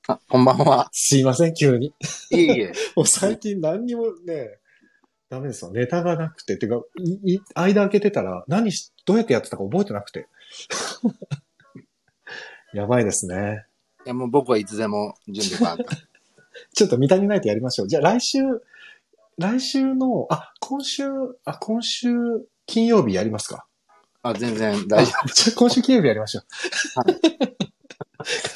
[0.08, 0.88] あ、こんばんは。
[0.92, 1.94] すいません急に
[2.30, 2.72] いえいえ。
[2.96, 4.58] もう最近何にもね、
[5.28, 5.70] ダメですよ。
[5.70, 6.56] ネタがなくて。
[6.56, 6.82] てか、
[7.54, 10.26] 間開けてたら、何し、どうやってやってたか覚えてなくて。
[12.72, 13.66] やばいですね。
[14.04, 16.02] いや、もう僕はいつでも準備万端。
[16.74, 17.88] ちょっと見たにないとやりましょう。
[17.88, 18.38] じゃあ来週、
[19.38, 21.04] 来週の、あ、今週、
[21.44, 22.10] あ、今週
[22.66, 23.66] 金曜日やりますか
[24.22, 26.44] あ、全然大丈あじゃあ今週金曜日やりましょう。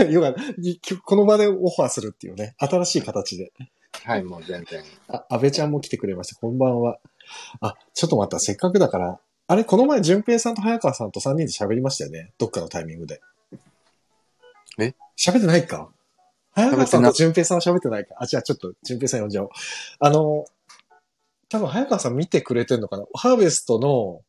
[0.12, 0.42] よかった。
[0.60, 3.52] いこの場でオファーするっていうね、新しい形で。
[3.92, 4.10] 夫。
[4.10, 4.82] はい、もう全然。
[5.08, 6.40] あ、安倍ちゃんも来てくれました。
[6.40, 6.98] こんばんは。
[7.60, 8.38] あ、ちょっと待った。
[8.38, 9.18] せっかくだから。
[9.48, 12.32] あれ、この前、淳平さんと早川さんと3人で喋りましたよね。
[12.38, 13.20] どっかのタイミングで。
[14.78, 14.94] え？
[15.18, 15.90] 喋ってないか？
[16.52, 18.14] 早川さんと淳平さんは喋ってないか？
[18.18, 19.50] あ、じゃあちょっと淳平さん呼んじゃおう。
[20.00, 20.44] あの、
[21.48, 23.04] 多分早川さん見てくれてんのかな？
[23.14, 24.22] ハーベストの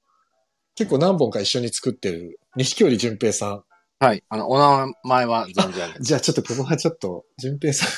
[0.75, 3.63] 結構何本か一緒に作ってる錦織淳平さん。
[3.99, 4.23] はい。
[4.29, 5.99] あの、お名前は存じ上げて。
[6.01, 7.89] じゃあちょっとここはちょっと、淳平さん、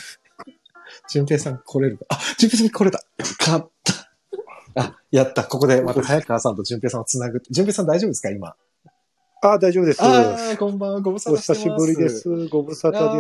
[1.12, 2.05] 淳平さん来れるか？
[2.09, 3.03] あ、淳平さん来れた。
[3.38, 4.81] 勝った。
[4.81, 5.43] あ、やった。
[5.43, 7.41] ここでまた早川さんと淳平さんをつなぐ。
[7.49, 8.29] 淳平さん大丈夫ですか？
[8.29, 8.55] 今。
[9.41, 10.04] あ、大丈夫です。
[10.04, 11.02] ああ、こんばんは。
[11.02, 11.86] ご無沙お汰してます。
[11.86, 12.47] 久しぶりです。
[12.47, 13.15] ご無沙汰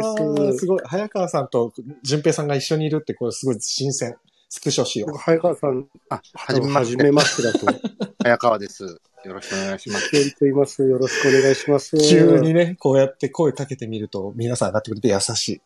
[0.47, 0.65] ですす。
[0.65, 0.79] ごい。
[0.83, 1.71] 早川さんと
[2.03, 4.17] 淳平さんが一緒にいるって、これすごい新鮮。
[4.51, 5.13] スクショしよう。
[5.17, 6.77] 早川さん、あ、はじめまして。
[6.79, 7.65] はじめましてだと。
[8.23, 8.83] 早川です。
[8.83, 10.11] よろしくお願いします。
[10.11, 10.81] と言います。
[10.83, 11.97] よろしくお願いします。
[11.97, 15.61] 急にね、こうやって声かけてみると、皆さん上がってくれて優しい。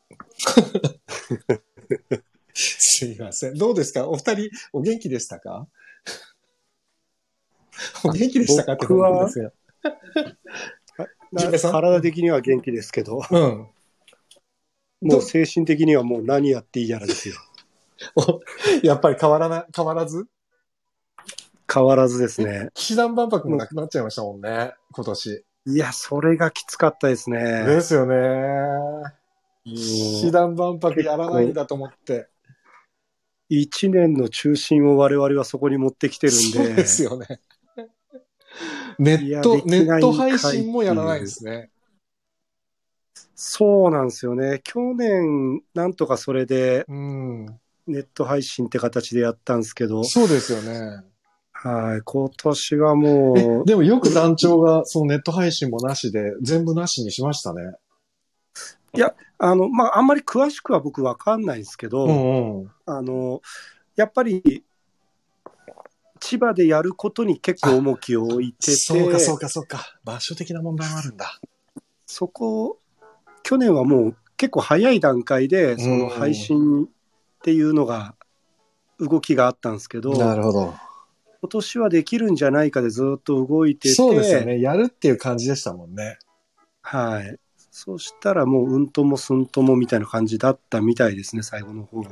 [2.53, 3.55] すいません。
[3.55, 4.07] どうですか？
[4.07, 5.67] お二人、お元気でしたか？
[8.03, 8.73] お元気でしたか？
[8.73, 9.51] って僕はことですよ。
[11.71, 13.67] 体的には元気ですけど、うん。
[15.01, 17.35] もう精神的にはもう何やっていいやらですよ。
[18.15, 18.41] お
[18.85, 20.27] やっぱり変わらな、変わらず？
[21.71, 22.69] 変わらずですね。
[22.73, 25.45] 騎士団万博もなくなっちゃいましたもんね、今年。
[25.65, 27.81] いや、それがきつかったですでね。
[27.81, 28.15] すよね。
[28.15, 29.03] も
[29.65, 32.13] 騎士団万博やらないんだと思って。
[32.13, 32.29] う
[33.49, 36.41] 一年の中心を我々はそこに持ってきてるんで。
[36.41, 37.39] そうですよね。
[38.99, 41.69] ネッいやト、ネット配信もやらないですね。
[43.35, 44.61] そうなんですよね。
[44.63, 47.45] 去年、なんとかそれでうん。
[47.85, 51.03] ネット配信って形でやったんですけど、そうですよね。
[51.51, 57.73] はい、今年はもえ、う、でもよく団長がそのネット配信もなしで全部なしにしましたね。
[59.43, 62.71] あの、まあ、あんまり詳しくは僕わかんないんですけど、うんうん。
[62.85, 63.41] あの、
[63.97, 64.63] やっぱり、
[66.23, 69.99] 千葉でやることに結構重きを置いてて、 そうかそうかそうか。
[70.05, 71.41] 場所的な問題もあるんだ。
[72.05, 72.79] そこ、
[73.43, 76.87] 去年はもう結構早い段階で、そうんの配信っ
[77.41, 78.15] ていうのが、
[78.99, 80.73] 動きがあったんですけど、なるほど。
[81.41, 84.61] 今年はできるんじゃないかでずっと動いてて、そうですよね。
[84.61, 86.19] やるっていう感じでしたもんね。
[86.81, 87.37] はい。
[87.69, 92.09] そしたらもう、うんともすんともみたいな感じだったみたいですね、最後の方はね。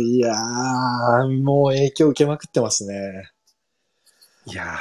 [0.00, 3.30] いやー、もう影響受けまくってますね。
[4.46, 4.78] いやー、あ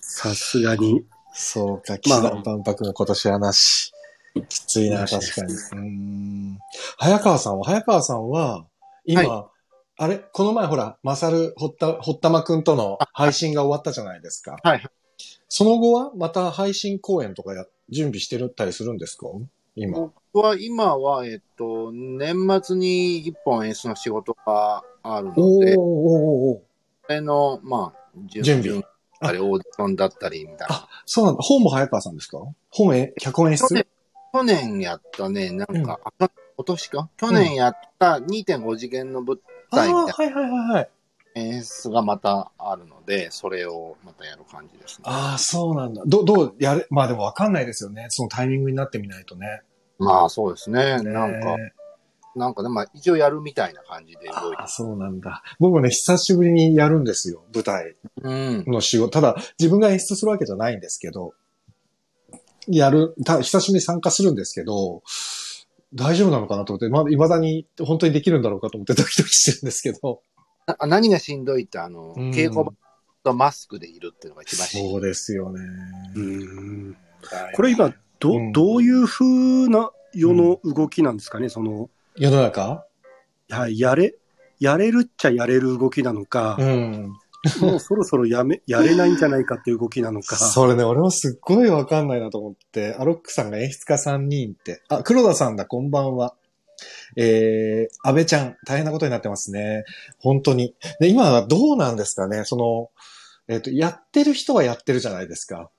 [0.00, 1.04] さすがに。
[1.34, 3.92] そうか、騎まあ士団万博も今年はなし。
[4.48, 5.52] きついな、確かに。
[5.54, 6.58] うーん。
[6.96, 8.66] 早川さんは、早川さんは、
[9.04, 9.50] 今、は
[9.98, 10.18] あれ？
[10.18, 14.56] この前ほら、マサル、ほった、ほったまくんとの配信が終わったじゃないですか。
[14.62, 14.86] はい。
[15.48, 19.26] その後は、また配信公演とかや、準備してるったりするんですか？
[19.76, 20.12] 今。
[20.38, 26.60] 僕は今は、えっと、年末に一本演出の仕事があるので、おーおーおー
[27.06, 30.76] それの、まあ、準備だったり、オーディションだったりみたいな。
[30.76, 31.42] あ、そうなんだ。
[31.42, 32.38] 本も早川さんですか？
[32.70, 33.84] 本え、脚本演出？
[34.32, 37.08] 去年やったね、なんか、あ今年か？
[37.16, 39.40] 去年やった2.5次元の舞
[39.72, 40.90] あ台みたいはいはいはいはい。
[41.34, 45.02] な演出がまたあるので、それをまたやる感じですね。
[45.04, 46.04] ああ、そうなんだ。
[46.06, 48.06] ど、どうやれ、まあでもわかんないですよね。
[48.10, 49.62] そのタイミングになってみないとね。
[49.98, 51.02] まあそうですね。
[51.02, 51.56] ねなんか、
[52.36, 55.42] なんかでも一応やるみたいな感じで動いてああ、そうなんだ。
[55.58, 57.44] 僕もね、久しぶりにやるんですよ。
[57.54, 58.64] 舞台うん。
[58.66, 59.10] の仕事。
[59.10, 61.34] ただ、自分が演出するわけじゃないんですけど、
[62.68, 65.02] やる、た久しぶりに参加するんですけど、
[65.94, 70.22] 大丈夫なのかなと思って、まだ未だに本当にできるんだろうかと思ってドキドキしてるんですけど。
[70.66, 72.72] な何がしんどいって、あの、うん稽古場
[73.24, 74.92] とマスクでいるっていうのが一番しんどい。
[74.92, 75.60] そうですよね。
[76.14, 76.96] うん
[77.54, 82.84] これ今、ど、うんどういう風な世の動きなんですかね、その、世の中？
[83.50, 84.14] はい、やれ、
[84.60, 87.12] やれるっちゃやれる動きなのか、うん。
[87.60, 90.36] もうそろそろやめ、 やれないんじゃないかっていう動きなのか。
[90.36, 96.34] それね、俺もすっごいわかんないなと思って、アロックさんが演出家3人って、あ、黒田さんだ、こんばんは。
[97.16, 99.84] えー、安倍ちゃん、大変なことになってますね。
[100.18, 100.74] 本当に。
[101.00, 102.90] で、今はどうなんですかね、その、
[103.48, 105.70] えっ、と、やってる人はやってるじゃないですか。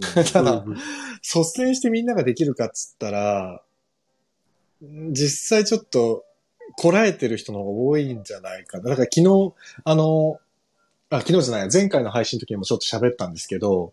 [0.32, 0.76] ただ、うん
[1.22, 3.62] 率先してみんなができるかっつったら、
[4.84, 6.24] ん実際ちょっと、
[6.76, 8.90] こらえてる人の方が多いんじゃないかな。
[8.90, 10.38] だから昨日、あの、
[11.10, 13.92] あ、昨日じゃない、前回の配信の時にもちょっと喋ったんですけど、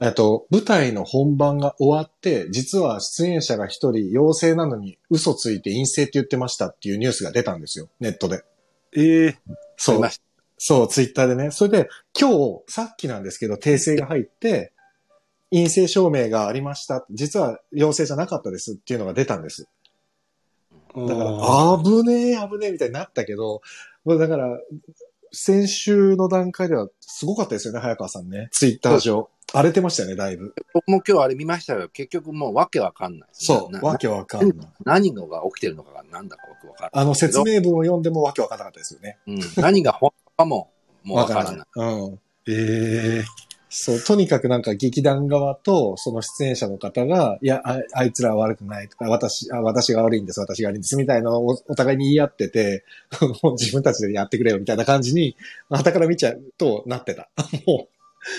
[0.00, 8.44] えっと、舞台の本番が終わって、実は出演者が一人陽性なのに嘘ついて陰性って言ってましたっていうニュースが出たんですよ、ネットで。
[8.94, 9.38] ええ
[9.76, 10.08] そう。
[10.58, 11.50] そう、ツイッターでね。
[11.50, 14.72] それで、今日、さっきなんですけど、訂正が入って、
[15.50, 17.06] 陰性証明がありました。
[17.10, 19.68] 実は陽性じゃなかったですっていうのが出たんです。
[20.94, 23.60] だから、あ危ねえ、危ねえみたいになったけど、
[24.04, 24.58] もうだから、
[25.32, 28.48] 先週の段階ではすごかったですよね、早川さんね。
[28.52, 29.28] ツイッター上。
[29.52, 30.54] 荒れてましたよね、だいぶ。
[30.72, 31.88] 僕も今日あれ見ましたよ。
[31.90, 34.68] 結局もうわけわかんないね、なそう、わけわかんない。
[34.84, 36.90] 何が起きてるのかが何だかわからない。
[36.92, 39.18] あの説明文を読んでもわけわかんなかったですよね。
[39.26, 40.70] うん、何が本当かも、
[41.04, 41.66] もうわからない。
[41.74, 42.20] うん。
[42.48, 43.24] ええ
[43.78, 52.84] そう、とにかくなんか劇団側とその出演者の方が、いや、ああいつらは悪くないとか、私、あ私が悪いんです、私が悪いんです、みたいなのをおお互いに言い合ってて、
[53.42, 55.36] もう自分たちでやってくれよ、みたいな感じに、
[55.68, 57.28] 旗から見ちゃうとなってた。
[57.66, 57.88] も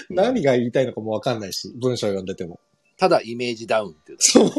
[0.10, 2.60] う、何が言いたいのかもわかんないし、文章読んでても。
[2.98, 4.18] ただイメージダウンっていう。
[4.20, 4.50] そう。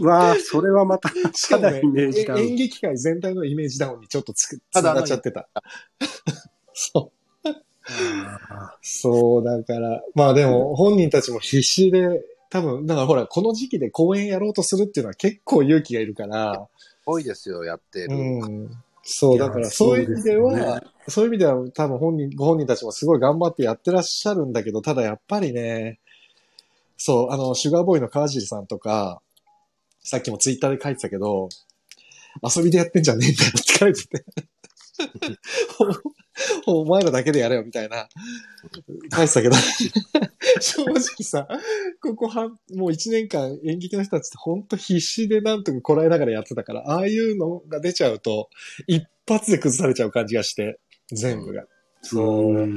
[0.00, 5.48] うわあ、それはまた、 しかもねただイメージダウンえ演劇界全体のイメージダウンにちょっとつく、つながっちゃってた。
[6.72, 7.23] そう。
[8.48, 16.68] あそう、だから、まあでも本人たちも必死で、多分、だからほら、この時期で公演やろうとするっていうのは結構勇気がいるから、
[17.06, 18.16] 多いですよ、やってる。
[18.16, 18.70] うん。
[19.02, 25.98] そう、だからそういう意味では、そういう意味では多分本人、ご本人たちもすごい頑張ってやってらっしゃるんだけど、ただやっぱりね、
[26.96, 29.20] そう、あの、シュガーボーイの川尻さんとか、
[30.02, 31.48] さっきもツイッターで書いてたけど、
[32.42, 34.24] 遊びでやってんじゃねえんだよって書いてて。
[36.66, 38.08] お お前らだけでやれよみたいな、
[39.14, 39.56] 書いてたけど、
[40.60, 41.48] 正直さ、
[42.02, 48.50] ここは、もう一年間演劇の人たちって本当必死でなんとかこらえながらやってたから、ああいうのが出ちゃうと、
[48.86, 50.80] 一発で崩されちゃう感じがして、
[51.12, 51.64] 全部が。
[52.02, 52.66] そうう。
[52.66, 52.76] ん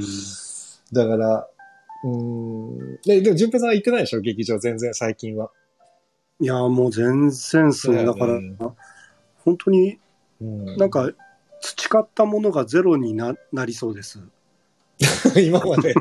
[0.93, 1.49] だから、
[2.03, 2.99] うーん。
[3.03, 4.21] で、でも、淳平さんは行ってないでしょ？
[4.21, 5.51] 劇場全然最近は。
[6.39, 7.95] いや、もう全然そう。
[7.95, 8.55] だからうん、
[9.37, 9.97] 本当に
[10.39, 11.09] うんなんか、
[11.61, 14.19] 培ったものがゼロにななりそうです。
[15.37, 15.93] 今まで。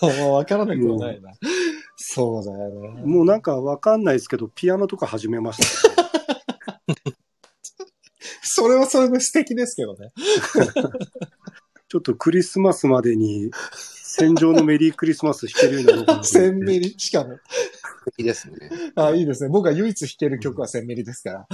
[0.00, 1.32] まあ、わからなくもないな。
[1.96, 3.02] そうだよね。
[3.04, 5.64] もうなんかわかんないですけど、ピアノとか始めました、
[8.42, 10.12] それはそれで素敵ですけどね。
[11.88, 13.50] ちょっとクリスマスまでに、
[14.02, 16.56] 戦場のメリークリスマス弾けるようになろうかなとセ思って。
[16.56, 17.38] ンメリ、しかも。
[18.18, 18.56] いいですね。
[18.94, 19.50] あ、いいですね。
[19.50, 21.46] 僕が唯一弾ける曲はセンメリですから。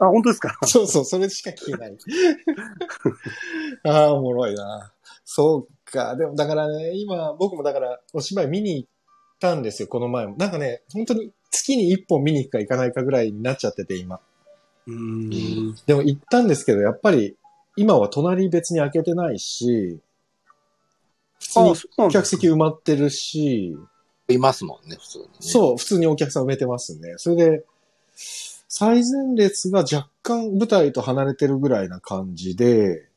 [0.00, 0.58] あ、本当ですか？
[0.66, 1.96] そうそう、それしか聴けない。
[3.84, 4.92] ああ、おもろいな。
[5.24, 6.16] そうか。
[6.16, 8.88] でも、だからね、今、僕もだから、お芝居見に行っ
[9.40, 10.36] たんですよ、この前も。
[10.36, 14.20] なんかね、本当に月に一本見に行くか行かないかぐらいになっちゃってて、今。
[14.86, 14.94] うー
[15.72, 15.74] ん。
[15.86, 17.36] でも行ったんですけど、やっぱり、
[17.76, 19.98] 今は隣別に開けてないし、
[21.40, 21.60] 普通
[21.98, 23.76] あ、に客席埋まってるし、
[24.28, 25.30] いますもんね、普通に、ね。
[25.40, 27.14] そう、普通にお客さん埋めてますね。
[27.18, 27.64] それで、
[28.68, 33.08] 最前列が若干舞台と離れてるぐらいな感じで、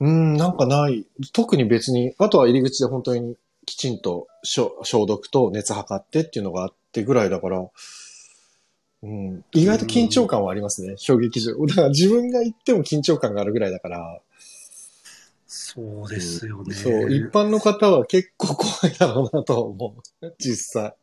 [0.00, 1.06] うん、なんかない。
[1.32, 7.64] 特に別に、あとは入り口で本当にきちんと消消毒と熱測ってっていうのがあってぐらいだから、
[9.02, 11.54] うん、意外と緊張感はありますね、小劇場。
[11.66, 14.20] だから自分が行っても緊張感があるぐらいだから、
[15.56, 16.74] そうですよね。
[16.74, 20.34] そう、一般の方は結構怖いだろうなと思う。
[20.38, 20.96] 実際。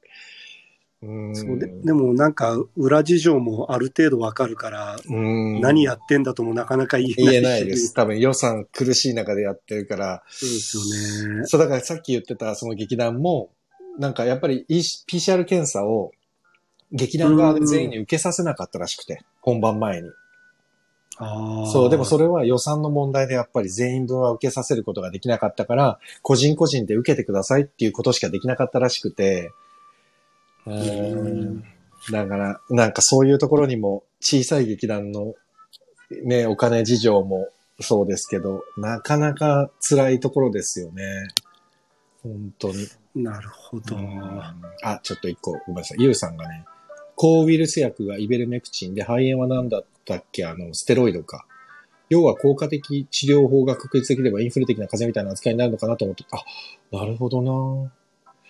[1.03, 7.93] うんそうででもなんか裏事情もある程度わかるから、うん何やってんだともなかなか言えないし言えないです。。
[7.93, 10.21] 多分予算苦しい中でやってるから。
[10.27, 11.45] そうですよね。
[11.45, 13.53] そう、だからさっき言ってたその劇団も、
[13.97, 16.11] なんかやっぱり PCR 検査を
[16.91, 20.09] 劇団側で全員に受けさせなかったらしくて、本番前に。
[21.71, 29.51] そう、でもそれは予算の問題でやっぱり全員分は受けさせることができなかったから、個人個人で受けてくださいっていうことしかできなかったらしくて、
[30.65, 31.63] うーん
[32.11, 35.35] だから、なんかそういうところにも小さい劇団の
[36.23, 37.49] ね、お金事情も
[37.79, 41.27] そうですけど、なかなか辛いところですよね。
[42.23, 42.87] 本当に。
[43.15, 43.97] なるほど。
[44.83, 45.97] あ、ちょっと一個、ごめんなさい。
[46.01, 46.65] ゆうさんがね、
[47.21, 50.43] 抗ウイルス薬がイベルメクチンで肺炎は何だったっけ？
[50.43, 51.45] あの、ステロイドか。
[52.09, 56.43] 要は効果的治療法が確立できればインフル的な風邪みたいな扱いになるのかなと思って、あ、
[56.97, 57.91] なるほどな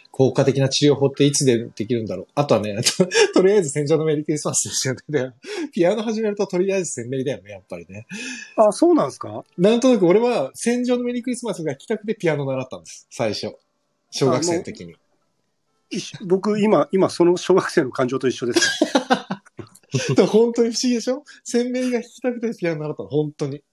[0.09, 2.27] 効果的な治療法っていつでできるんだろう？
[2.33, 3.05] あとはね、と
[3.35, 5.01] とりあえず戦場のメリークリスマスですよね。
[5.09, 5.31] で
[5.73, 8.07] ピアノ始めるととりあえず戦メリだよね、やっぱりね。
[8.55, 9.43] あ、そうなんですか？
[9.57, 13.53] なんとなく俺は戦場のメリークリスマスが来たくてピアノ習ったんです、最初。
[14.11, 14.95] 小学生の時に。
[16.25, 18.61] 僕、今、今、その小学生の感情と一緒です。
[20.27, 21.23] 本当に不思議でしょ？
[21.43, 23.63] 鮮明が弾きたくてピアノ習ったの、本当に。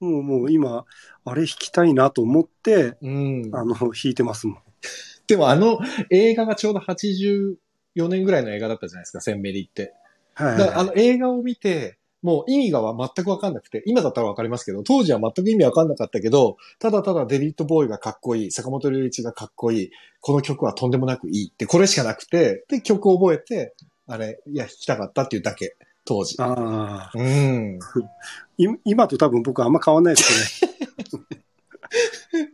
[0.00, 0.84] もうもう今、
[1.24, 3.50] あれ弾きたいなと思って、うん。
[3.52, 4.58] あの、弾いてますもん。
[5.26, 5.78] でもあの
[6.10, 7.56] 映画がちょうど84
[8.08, 9.94] 年ぐらいの映画だったじゃないですか、センメリって。
[10.34, 19.90] はいだからあの映画を見て、もう意味が全くわかんなくて、今だったらわかりますけど、当時は全く意味わかんなかったけど、ただただデビッド・ボーイがかっこいい、坂本龍一がかっこいい、
[20.22, 23.74] この曲はとんでもなくいいって、これしかなくて、で、曲を覚えて、
[24.06, 26.36] あれ、いや、弾きたかったっていうだけ、当時。
[26.38, 27.12] ああ。
[27.14, 27.78] うん。
[28.56, 30.72] い今と多分僕あんま変わんないですね。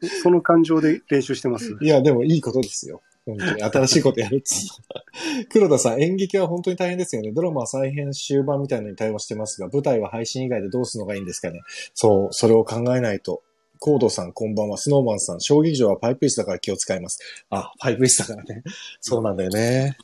[0.25, 1.77] その感情で練習してます。
[1.81, 3.03] いや、でもいいことですよ。
[3.27, 3.63] 本当に。
[3.63, 7.33] 新しいことやるっつう黒田さん、演劇は本当に大変ですよね。
[7.33, 11.61] ドラマは再編終盤みたいなのに対応してますが、舞台は配信以外でどうするのがいいんですかね。
[11.95, 13.43] そう、それを考えないと。
[13.79, 14.77] コードさん、こんばんは。
[14.77, 17.19] スノーマンさん、小劇場はパイプ椅子だから気を使います。
[17.49, 18.63] あ、パイプ椅子だからね。
[19.01, 19.97] そうなんだよね。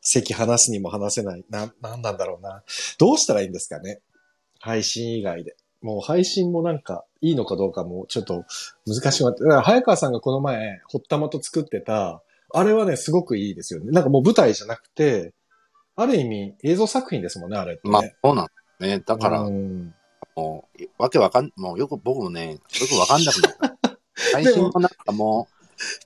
[0.00, 1.44] 席離すにも離せない。
[1.48, 2.62] な、なんなんだろうな。
[2.98, 4.00] どうしたらいいんですかね。
[4.58, 5.56] 配信以外で。
[5.80, 8.44] もう配信もなんかいいのかどうかもちょっと
[8.86, 9.44] 難しくなって。
[9.62, 12.22] 早川さんがこの前、ほったまと作ってた、
[12.54, 13.90] あれはね、すごくいいですよね。
[13.90, 15.34] なんかもう舞台じゃなくて、
[15.96, 17.92] ある意味映像作品ですもんね、あれってね。
[17.92, 19.02] まあ、そうなんですね。
[19.04, 19.94] だから、うん
[20.36, 23.98] もう、わけわかん、もうよく僕もね、よくわかんなくなった。
[24.32, 25.48] 配信もなんかも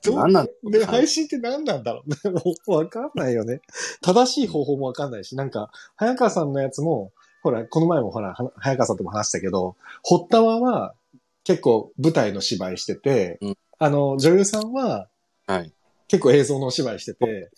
[0.03, 2.17] う、どうなんで、配信って何なんだろうね。
[2.31, 3.61] もうわかんないよね。
[4.01, 10.95] 正しい方法もわかんないし、なんか、早川さんのやつも、ほら、この前もほら、は早川さんとも話したけど、堀田はは
[11.43, 15.07] 結構舞台の芝居してて、うんあの、女優さんは
[15.47, 15.73] はい。
[16.09, 17.49] 結構映像のお芝居してて、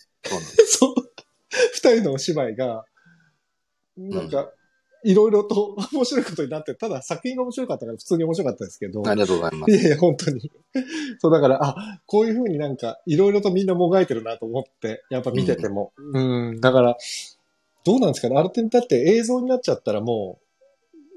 [0.68, 0.94] そう
[1.72, 2.84] 二人のお芝居が、
[3.96, 4.52] なんか、
[5.04, 9.72] いろいろと 面白いことになって、ただ作品が面白かったから普通に面白かったですけど、ありがとうございます。
[9.72, 10.52] いやいや、本当に。
[11.18, 15.92] そう、だから、あ、こういう風になんか、いろいろとみんなもがいてるなと思って、やっぱ見てても。
[15.96, 16.96] うん、だから、
[17.84, 18.36] どうなんですかね。
[18.36, 20.38] あれって、だって映像になっちゃったらも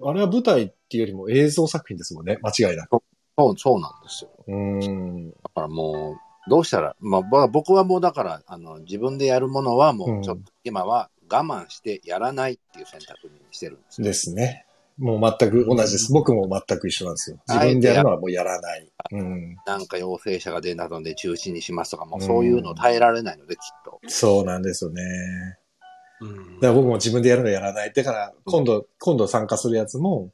[0.02, 2.40] う、あれは舞台っていうよりも映像作品ですもんね。
[2.42, 2.98] 間違いなく。
[3.38, 4.30] そう、そうなんですよ。
[4.48, 5.30] うん。
[5.30, 14.06] だからもう、どうしたら、まあ、ぼ僕はもうだから、あの、自分でやるものはもうんう、ちょっと、今は我慢してやらないっていう選択にしてるんですよ。
[14.08, 14.66] ですね。
[14.98, 16.14] もう全く同じです。
[16.14, 17.38] 僕も全く一緒なんですよ。
[17.48, 18.90] 自分でやるのはもうやらない。
[19.12, 19.58] うん。
[19.66, 24.00] なんか陽性者が出たので中止にしますとか、もうそういうの耐えられないので、きっと。
[24.08, 25.02] そうなんですよね。
[26.22, 27.92] うんだから僕も自分でやるのやらない。
[27.94, 30.32] だから、今度、今度参加するやつも、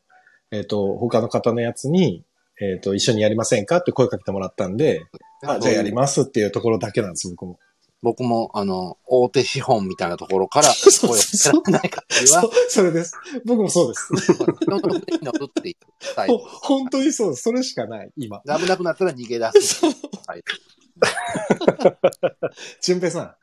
[0.51, 2.23] えっ、と、他の方のやつに、
[2.61, 5.05] えっ、と、一緒にやりませんかって声かけてもらったんで、
[5.43, 7.59] あ、じゃあやりますっていうところだけなんです、僕も。
[8.03, 13.13] 僕も、あの、大手資本みたいなところから、 そう声をかけない限りはそう、、それです。
[13.45, 14.33] 僕もそうです。
[14.33, 15.77] 人の船に乗るってい
[16.61, 17.43] 本当にそうです。
[17.43, 18.41] それしかない、今。
[18.43, 20.43] で危なくなったら逃げ出すっていうスタイル。
[22.81, 23.35] 淳平さん。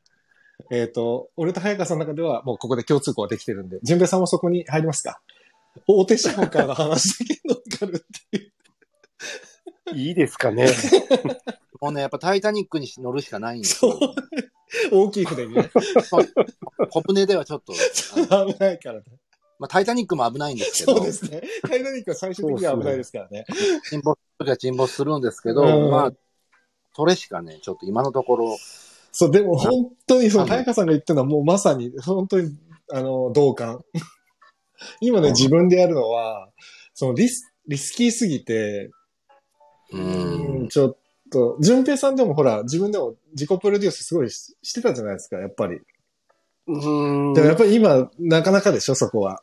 [0.75, 5.21] えっ、と、俺と早川さんの中ではもうここで共通項ができてるんで、淳平さんもそこに入りますか？
[5.87, 8.53] 大手資本からの話だけ乗っかるっていう。
[9.97, 10.67] いいですかね。
[11.81, 13.99] もうね、やっぱタイタニックに乗るしかないんですよ。
[14.93, 15.71] 大きい船にね。
[16.91, 19.05] 小舟ではちょっと、危ないからね。
[19.59, 21.43] まあ、タイタニックも危ないんですけど、そうですね。
[21.69, 23.45] タイタニックは最終的には危ないですからね。
[23.85, 26.13] 沈没するときは沈没するんですけど、うんまあ、
[26.95, 28.57] それしかね、ちょっと今のところ、
[29.11, 32.57] そう、でも本当にそう、あ早川さんが言ってるのはもうまさに、本当に、
[32.93, 33.85] あの、同感。
[35.01, 36.51] 今ね、うん自分でやるのは、
[36.95, 38.91] そのリス、リスキーすぎて、
[39.91, 40.97] ううんん、ちょっ
[41.31, 45.81] と、淳平さんでもほら、自分でも自己プロデュースすごいししてたじゃないですか、やっぱり。
[46.67, 49.43] うんでもやっぱり今、なかなかでしょ、そこは。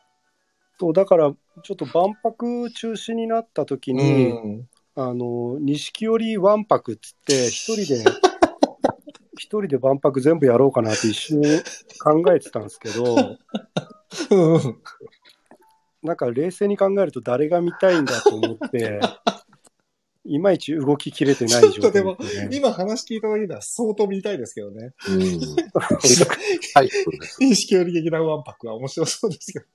[0.80, 1.34] そうだから、
[1.64, 4.70] ちょっと万博中止になった時うに、ん。
[4.96, 8.04] あの、錦織万博っつって、一人で、
[9.38, 11.42] 一人で万博全部やろうかなって一瞬
[12.00, 13.38] 考えてたんですけど、
[14.32, 14.82] うん。
[16.04, 19.00] なんか冷静に考えると誰が見たいんだと思って、
[20.26, 22.18] いまいち動ききれてない状態ちょっとでも。
[22.52, 24.94] 今話聞いただけでは相当見たいですけどね。
[25.10, 25.40] うん。
[26.74, 27.44] タイプです。
[27.44, 29.66] 意識より劇団ワンパクは面白そうですけど。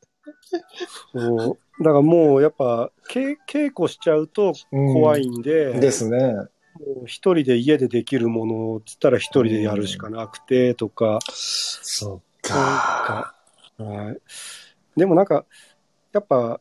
[1.13, 5.27] そうだからもうやっぱ稽稽古しちゃうと怖い。
[5.29, 6.19] んで、ですね。
[6.81, 12.59] もう一人で家でできるものっつったら一人でやるしかなくてとか、そうなん
[13.05, 13.35] か、
[13.79, 14.21] はい。
[14.97, 15.45] でもなんか、
[16.13, 16.61] やっぱ、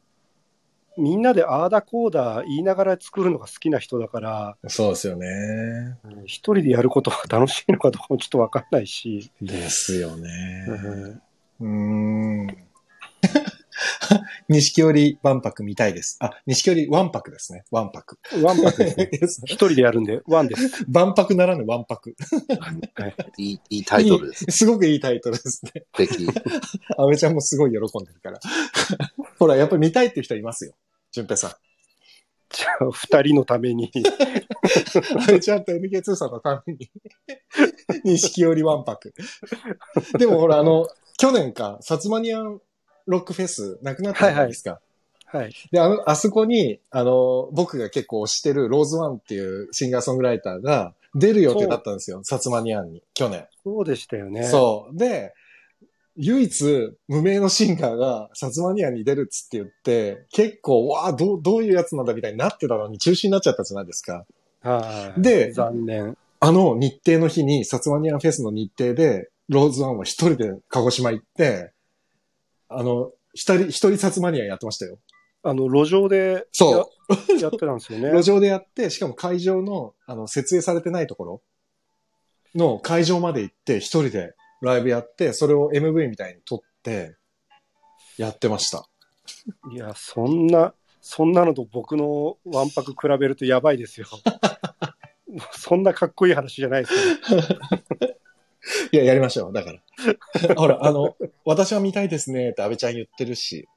[0.98, 5.98] みんなでああだこうだ言いながら作るのが好きな人だから、そうですよね。
[6.26, 10.30] 一人でやることが楽しいのかどうかもちょっとわかんないし、ですよね。
[10.68, 11.22] うん
[11.62, 11.68] うー
[12.52, 12.68] ん。
[14.50, 16.18] 錦織万博見たいです。
[16.20, 17.64] あ、錦織万博ですね。
[17.72, 18.20] 万博。
[18.42, 18.92] ワンパクで
[19.28, 19.46] すね。
[19.46, 20.86] 一人でやるんで、ワンです。
[20.90, 22.16] 万博ならぬ万博。
[22.96, 24.46] はい、いい、いいタイトルです。
[24.50, 25.72] すごくいいタイトルですね。
[25.96, 26.28] 素敵。
[26.98, 28.40] 阿部ちゃんもすごい喜んでるから。
[29.38, 30.74] ほら、やっぱり見たいっていう人いますよ。
[31.12, 31.58] 淳平さ
[32.52, 33.92] じゃあ、二人のために。
[35.18, 36.90] あれちゃんと NK2 さんのために、
[38.04, 39.14] 錦織わんぱく。
[40.18, 42.60] でもほら、あの、去年か、サツマニアン
[43.10, 44.80] ロックフェスなくなったじゃないですか。
[45.26, 45.53] はい。
[45.72, 52.22] で、あの、あそこに、あの、僕が結構推してるローズワンっていうシンガーソングライターが出る予定だったんですよ。
[52.24, 53.47] サツマニアンに、去年。
[53.64, 54.43] そうでしたよね。
[54.43, 54.97] そう。
[54.97, 55.34] で、
[56.16, 64.26] 唯一無名のシンガーがサツマニアンに出るっつって言って、結構、わあ、どう、どういうやつなんだみたいになってたのに中止になっちゃったじゃないですか。
[64.62, 65.22] はい。
[65.22, 66.18] で残念。
[66.41, 71.72] あの日程の日に、サツマニアンフェスの日程で、ローズワンは一人で鹿児島行って、
[72.70, 74.99] あの、一人、一人サツマニアンやってましたよ。
[75.43, 78.09] あの、路上でそうや やってたんですよね。
[78.09, 81.41] 路上でやって、しかも会場の、あの、設営されてないところ
[82.55, 87.15] の会場まで行って、一人でライブやって、それを MV みたいに撮って、
[88.17, 88.89] やってました。
[89.72, 94.07] いや、そんな、そんなのと僕のわんぱく比べるとやばいですよ。
[95.53, 96.93] そんなかっこいい話じゃないです
[97.34, 97.39] よ。
[98.91, 99.53] いや、やりましょう。
[99.53, 99.80] だから。
[100.55, 103.68] ほら、あの、私は見たいですねって安倍ちゃん言ってるし。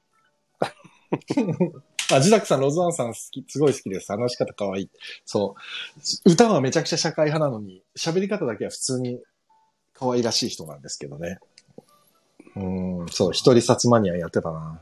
[2.11, 4.11] あ、ジダクさん、ロズワンさん好き、すごい好きです。
[4.11, 4.89] 話し方可愛い。
[5.25, 5.55] そ
[6.25, 6.31] う。
[6.31, 9.21] 歌はめちゃくちゃ社会派なのに、喋り方だけは普通に
[9.93, 11.39] 可愛らしい人なんですけどね。
[12.55, 14.81] うん、そう、一人札マニアやってたな。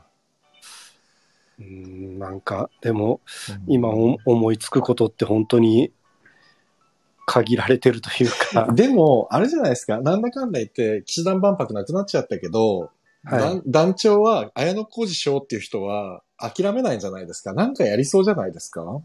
[1.58, 5.92] うーん、なんか、でも、うん今お思いつくことって本当に
[7.26, 10.00] 限られてるというか、 でも、あれじゃないですか。
[10.00, 12.90] なんだかんだ言って、騎士団万博なくなっちゃったけど、
[13.24, 17.52] はい団団長は、綾野浩二賞っていう人は、諦めないんじゃないですか。
[17.54, 19.00] なんかやりそうじゃないですか。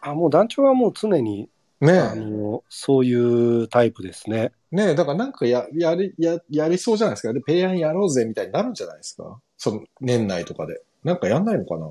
[0.00, 1.48] あもう団長はもう常に、
[1.80, 2.20] あねえ。
[2.20, 4.52] のそういうタイプですね。
[4.70, 7.32] ねえ、だからなんかや、やり、や、やりそうじゃないですか。
[7.32, 9.40] で、ペイアンやろうぜみたいになるんじゃないですか。
[9.58, 10.80] その、年内とかで。
[11.02, 11.86] なんかやんないのかな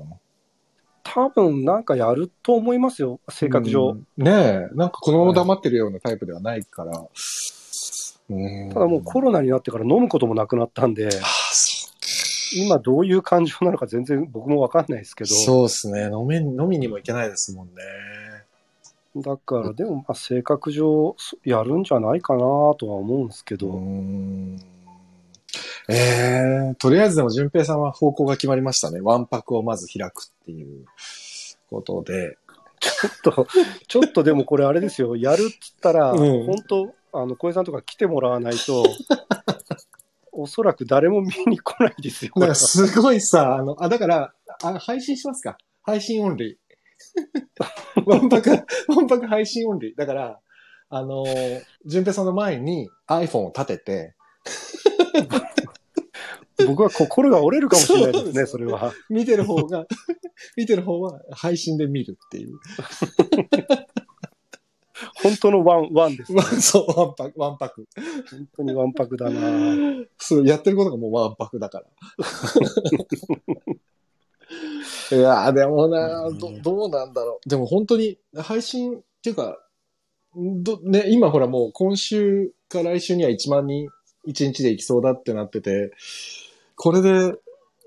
[1.14, 3.90] 多分なんかやると思いますよ、性格上。
[3.90, 6.92] うんねえ、なんかこのまま黙ってるようなタイプではないから。
[8.28, 11.08] うんただもうコロナになってから飲むこともなくなったんで、
[12.56, 16.10] 今どういう感情なのか全然僕もわかんないですけど、そうですね。
[16.12, 17.74] 飲め、飲みにも行けないですもんね。
[19.16, 24.56] だからでもまあ性格上そやるんじゃないかなとは思うんですけど、うーん
[25.88, 29.00] えー、とりあえずでも、淳平さんは方向が決まりましたね。
[29.00, 30.84] ワンパクをまず開くっていう
[31.70, 32.38] ことで。
[32.80, 33.46] ちょっと、
[33.88, 38.84] ちょっとでもこれあれですよ、やるっつったら、うん本当、あの小江さんとか来てもらわないと、
[40.32, 42.32] おそらく誰も見に来ないですよ。
[42.36, 46.56] だからすごいさ、あの、あ、だから、あ配信しますか配信オンリー。
[48.04, 48.56] ワンパク、ワ
[49.02, 49.96] ンパク配信オンリー。
[49.96, 50.40] だから、
[50.88, 54.14] あのー、淳平さんの前に iPhone を立てて、
[56.64, 58.92] 僕は心が折れるかもしれないですね、そうそれは。
[59.10, 59.86] 見てる方が、
[60.56, 62.58] 見てる方は配信で見るっていう。
[65.22, 66.46] 本当のワン、ワンです、ねまあ。
[66.60, 67.86] そう、ワンパク、ワンパク。
[68.30, 71.86] 本当にワンパクだなそう、やってることがもうワンパクだから。
[75.10, 77.48] いやーでもなど、どうなんだろう。
[77.48, 79.58] でも本当に配信っていうか、
[80.34, 83.88] ど、ね、今ほらもう今週か来週には1万人
[84.26, 85.92] 1日で行きそうだってなってて、
[86.76, 87.34] これで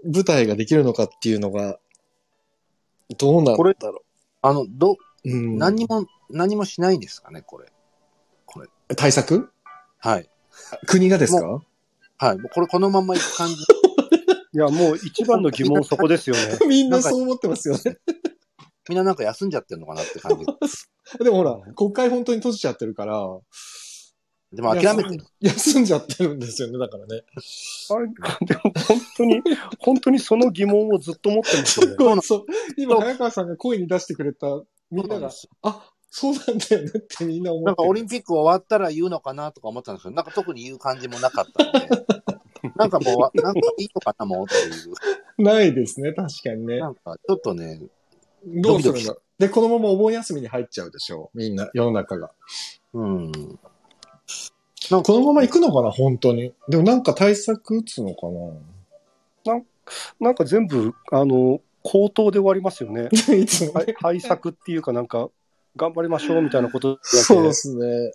[0.04, 1.80] 舞台ができるのかっていうのが、
[3.18, 4.06] どうなんだろう。
[4.42, 7.72] あの、ど、うん、何も、何もしないんですかね、これ。
[8.96, 9.52] 対策？
[10.00, 10.30] はい。
[10.88, 11.62] 国がですか？
[12.18, 12.38] はい。
[12.40, 13.56] もうこれこのまま行く感じ。
[14.52, 16.58] いや、もう一番の疑問そこですよね。
[16.68, 17.98] みんなそう思ってますよね。
[18.88, 20.46] みんななんか休んじゃってるのかなって感じ。
[21.24, 23.24] でもほら、国会本当に閉じちゃってるから、
[24.52, 25.24] でも諦めてる。
[25.42, 27.24] 休んじゃってるんですよね、だからね。
[27.92, 28.08] あれ、
[28.48, 29.42] でも本当に、
[29.80, 31.96] 本当にその疑問をずっと持ってますよね。
[31.98, 32.46] そうそう。
[32.76, 34.48] 今、早川さんが声に出してくれた、
[34.90, 35.30] みんなが、
[35.62, 37.66] あ、そうなんだよねってみんな思ってる。
[37.66, 42.06] なんかオリンピック終わったら言うのかなとか思ったんですけど、なんか特に言う感じもなかったので、
[42.76, 45.44] なんかもうわ、なんかいいのかなもうっていう。
[45.44, 46.90] ないですね、確かにねな。
[46.90, 47.80] んかちょっとね、
[48.44, 51.38] どうするんだで、このままお盆休みに入っちゃうでしょう。
[51.38, 52.32] みんな、世の中が。
[52.94, 53.60] うん。
[54.90, 56.54] このまま行くのかな、本当に。
[56.68, 58.28] でもなんか対策打つのか
[60.20, 63.10] なんか全部、あの、口頭で終わりますよね。
[63.28, 65.30] な いつもはい対策っていうかなんか、
[65.76, 68.12] 頑張りましょうみたいなことだけそうですね。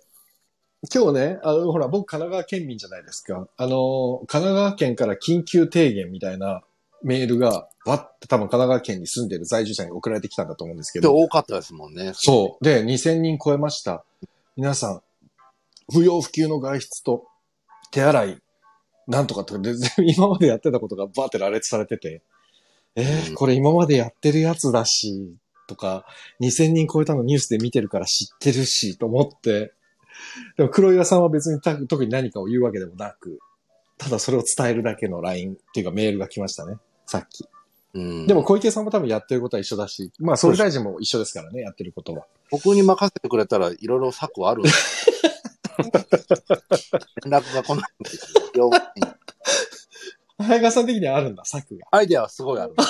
[0.93, 3.47] 今日ね、あの、ほら、僕、神奈川県民じゃないですか。
[3.57, 6.61] あの、神奈川県から緊急提言みたいな
[7.03, 11.15] メールが、わって多分神奈川県に住んでる在住者に送られてきたんだと思うんですけでど。
[11.15, 12.11] 多かったですもんね。
[12.13, 12.63] そう。
[12.63, 14.03] で、2000人超えました。
[14.57, 15.01] 皆さん、
[15.91, 17.27] 不要不急の外出と
[17.91, 18.41] 手洗い、
[19.07, 19.73] なんとかとかで、
[20.15, 22.21] 今までやってたことがバーって羅列されてて、
[22.95, 25.35] えーうんこれ今までやってるやつだし、
[25.67, 26.05] とか、
[26.41, 29.73] 2000人超えたのニュースで見てるから知ってるし、と思って。
[30.57, 33.39] でも黒岩さんは別にた特に何かを言うわけでもなく、
[33.97, 36.77] ただそれを伝えるだけの LINE っていうかメールが来ましたね。
[37.05, 37.45] さっき。
[37.93, 42.25] うんでも小池さんも多分やってることは一緒だし、まあ総理大臣も一緒ですからね、やってることは。
[42.51, 44.63] 僕に任せてくれたらいろいろ策はある。
[47.25, 48.71] 連絡が来ないんですよ。
[50.37, 51.85] 早川さん的にはあるんだ、策が。
[51.91, 52.89] アイデアはすごいあるんです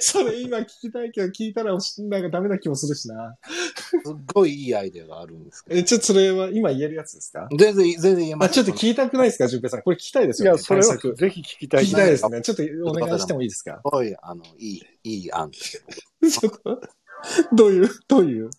[0.00, 1.76] それ今聞きたいけど、聞いたらな
[2.18, 3.36] んかダメな気もするしな。
[3.80, 5.76] すっごいいいアイデアがあるんですけど。
[5.76, 7.48] え、ちょっとそれは今言えるやつですか？
[7.56, 8.54] 全然、全然言えまあ、す。
[8.54, 9.82] ちょっと聞いたくないですか、淳平さん。
[9.82, 10.56] これ聞きたいですよね。
[10.56, 12.40] いや、それはぜひ聞きたい聞きたいですね。
[12.42, 13.76] ちょっとお願いしてもいいですか？
[13.76, 15.80] すごい、あの、いい、いい案です
[16.40, 16.80] けど。
[17.54, 18.50] どういう、どういう？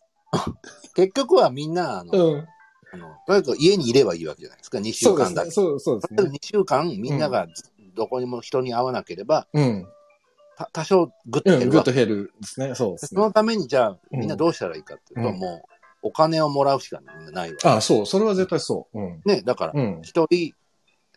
[0.95, 2.47] 結局はみんな、あの、うん。
[2.93, 5.13] あのとにかく家にいればいいわけじゃないですか、2週。
[5.13, 5.51] 間だけ。
[5.51, 6.29] そう、そうですね。
[6.29, 7.47] 2週間、みんなが
[7.95, 9.87] どこにも人に会わなければ、うん。
[10.57, 12.75] た多少グッとうん、減るわけグッと減るですね。
[12.75, 13.31] そうですねその。
[13.31, 15.65] ために、じゃあ、うんみんなどうしたらいいかっていうと、うんも
[16.03, 17.67] う、お金をもらうしかないわけ。
[17.67, 18.99] あ、そう、それは絶対そう。
[18.99, 19.21] うん。
[19.25, 19.99] ね、だから、うん。
[20.01, 20.53] 一人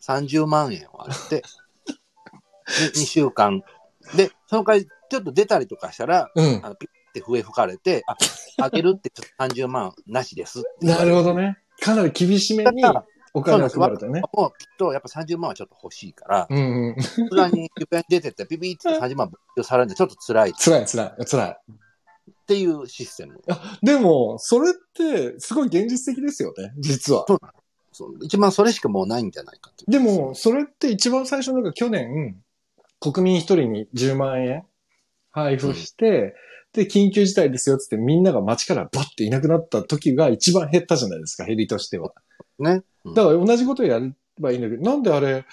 [0.03, 1.45] 30万円をあげて、
[2.95, 3.63] 2週間。
[4.17, 6.71] で、その代わり、ちょっと出たりとかしたら、うんあ。
[6.71, 8.17] のピッて笛吹かれて、あ、
[8.65, 10.87] あげるってちょっと30万なしですって。
[10.87, 11.59] なるほどね。
[11.81, 12.85] かなり厳しめに
[13.33, 14.23] お金を配るとね。
[14.33, 17.03] もうきっとやっぱ30万はちょっと欲しいから、うんうん。
[17.03, 21.57] さすがに指輪に出てってピピって30万没収されるんでちょっと辛いっ辛い辛い辛い。
[22.47, 23.41] ていうシステム。
[23.83, 27.25] でも、それって、すごい現実的ですよね、実は。
[27.93, 32.41] そう一番それしかもうないんじゃないかっていうでも、それって一番最初のが去年、
[32.99, 34.65] 国民一人に10万円
[35.31, 36.35] 配布して、
[36.73, 42.13] で、緊急事態ですよっつってみんなが街からバッていなくなった時が一番減ったじゃないですか、減りとしては。
[42.59, 42.83] ね。
[43.05, 45.45] うんだから同じことやればいいんだけど、なんであれ、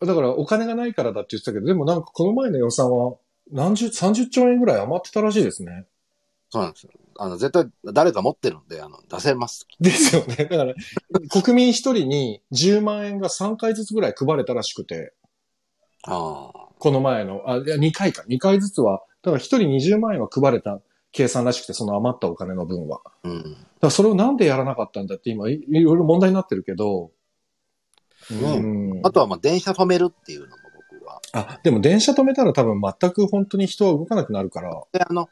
[0.00, 3.16] だからお金がないからだって言ってたけど、でもなんかこの前の予算は
[3.52, 5.86] 何十、30兆円ぐらい余ってたらしいですね。
[6.48, 6.90] そうなんですよ。
[7.18, 9.66] あの、絶対誰か持ってるんで、あの、出せます。
[9.78, 10.36] ですよね。
[10.36, 10.74] だから、
[11.42, 15.12] 国民一人に10万円が3回ずつぐらい配れたらしくて、
[16.04, 16.68] ああ。
[16.78, 18.24] この前の、あ、いや、2回か。
[18.26, 20.80] 2回ずつは、だから一人20万円は配れた
[21.12, 23.00] 計算らしくて、その余ったお金の分は。
[23.04, 23.56] だかうん。
[23.80, 27.10] らそれをなんでやらなかったんだって今い、いろいろ問題になってるけど、
[28.30, 30.56] ねうんあとは、まあ、電車止めるっていうのも
[30.92, 31.20] 僕は。
[31.32, 34.82] あ、でも電車止めたら多分全く本当に人は動かなくなるから。
[34.92, 35.28] で、あの、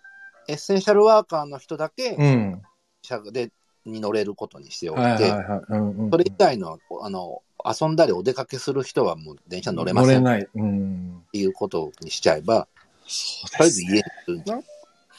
[0.49, 2.63] エッセンシャルワーカーの人だけ、うん。
[3.03, 3.51] 車で、
[3.85, 5.61] に乗れることにしておいて、はいはいはい。
[5.69, 10.49] うんうん、それ以外の、あの、遊んだりお出かけする人はもう電車乗れませんっ乗れない。
[10.55, 11.23] うん。
[11.33, 12.69] ていうことにしちゃえば、
[13.09, 14.61] そうとりあえず家にいるんじゃ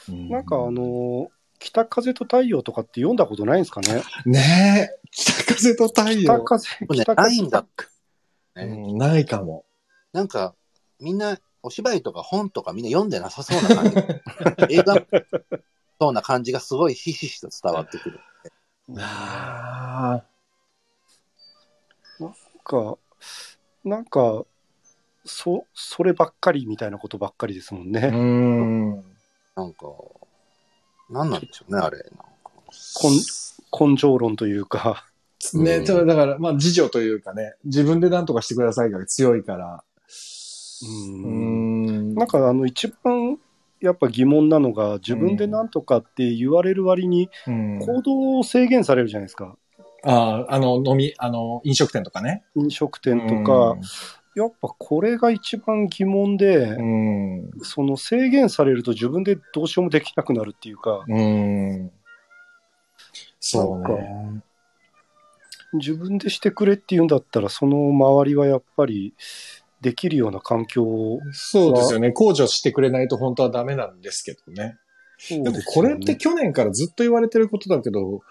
[0.09, 1.27] うんなんかあのー
[1.61, 4.01] 北風と太陽とかって読んだことないんですかね？
[4.25, 6.21] ねえ、北風と太陽。
[6.21, 7.65] 北風、ね北風ないんだ
[8.55, 9.65] ねうん、ないかも。
[10.13, 10.55] なんか、
[11.01, 13.97] みんな、お芝居とか本とかみんな読んでなさそうな感じ。
[14.73, 15.05] 映画
[15.99, 18.21] そうな感じがすごいひしひしと伝わってくる。
[18.97, 20.23] あ
[22.63, 22.97] か、
[23.83, 24.45] なんか、
[25.29, 27.99] そ、そればっかりみたいなことばっかりですもんあ。
[27.99, 28.07] ね。
[28.07, 28.95] うん。
[29.55, 29.85] なんか、
[31.09, 31.97] なんなんでしょうね、あれ。
[31.97, 32.21] なんか
[33.79, 35.05] 根性論というか。
[35.53, 39.83] ね、うんちょっとだから、まあ、自助というかね、自分で何とかしてくださいが強いから。
[40.81, 42.15] ううんん。
[42.15, 43.37] なんかあの一番
[43.79, 49.55] やっぱ疑問なのが自分でなんとかって言われる割にうん、行動を制限されるじゃないですか。
[50.03, 52.43] ああ、あの、飲み、あの、飲食店とかね。
[52.55, 53.77] 飲食店とか、
[54.39, 57.51] やっぱこれが一番疑問で、うん。
[57.61, 61.91] その制限されると自分でどうしようもできなくなるっていうか、うん。
[63.39, 64.41] そうなんね。
[65.73, 69.13] 自分でしてくれって言うんだったら、その周りはやっぱり
[69.81, 72.13] できるような環境を、そうですよね。
[72.15, 74.77] 控除してくれないと本当はダメなんですけどね。
[75.29, 78.21] でもこれって去年からずっと言われてることだけど、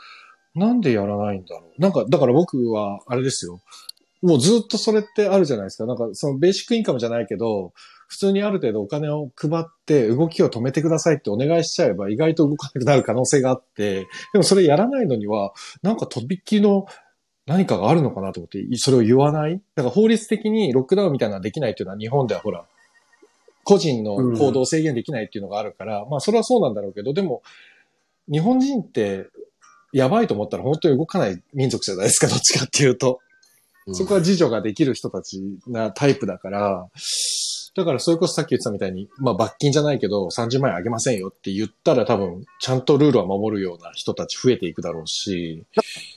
[0.55, 1.81] なんでやらないんだろう。
[1.81, 3.61] なんか、だから僕は、あれですよ。
[4.23, 5.87] もうずっとそれってあるじゃないですか。
[5.87, 7.73] なんか、そのベーシックインカムじゃないけど、
[8.09, 15.53] 普通にある程度お金を配って動きを止めてくださいってお願いしちゃえば意外と動かなくなる可能性があって、でもそれやらないのには、
[15.83, 16.87] なんかとびっきりの
[17.47, 19.61] 何かがあるのかなと思って、それを言わない？
[19.75, 22.65] だから法律的にロックダウンみたいなのはできないっていうのは日本ではほら、
[23.63, 27.43] 個人の行動を制限できないっていうのがあるから、まあそれはそうなんだろうけど、でも、
[28.31, 29.29] 日本人って
[29.93, 33.21] やばいと思ったら本当に動かない民族じゃないですか、どっちかっていうと。
[33.93, 36.89] そこは自助ができる人たちなタイプだから、
[37.75, 45.65] だからそれこそさっき言ってたみたいに、まあ罰金じゃないけど30万円あげませんよって言ったら多分ちゃんとルールは守るような人たち増えていくだろうし、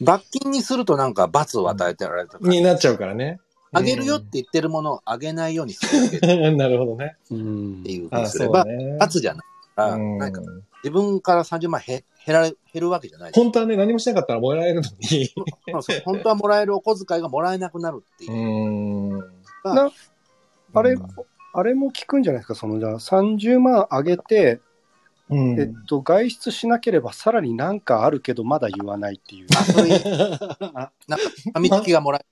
[0.01, 3.39] 罰金にするとなんか罰を与えてられたになっちゃうからね。
[3.73, 5.85] あげるよって言ってるものをあげないようにす
[6.19, 7.15] る なるほどね。
[7.29, 8.65] うんいうふうあにすれば。
[8.99, 9.41] 罰じゃない
[9.75, 10.41] から、うんなんか
[10.83, 13.31] 自分から30万減減られ減るわけじゃない。
[13.33, 15.27] 本当はね、何もしなかったらもらえるのに。
[15.71, 19.15] そうそう本当はもらえるお小遣いがもらえなくなるっていうう。
[19.15, 19.19] ん。
[19.63, 19.91] な
[20.73, 21.07] あれうん、
[21.53, 24.61] あれも聞くんじゃないですか、そのじゃあ30万上げて、
[25.29, 29.47] うんえっと、外出しなければさらになんかあるけど、まだ言わないっていう。
[29.55, 32.25] あそういう、なんか、ファミチキがもらえ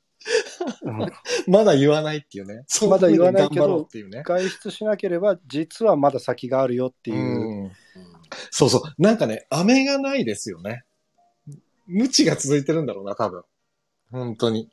[0.84, 1.00] うん
[1.48, 2.66] まだ言わないっていうね。
[2.90, 4.24] まだ言わないけどね。
[4.26, 7.49] 外出しなければ、実はまだ先があるよっていう。
[8.52, 8.82] そうそう。
[9.02, 10.84] なんかね、飴がないですよね。
[11.88, 13.44] 無知が続いてるんだろうな、多分。
[14.12, 14.70] 本当に。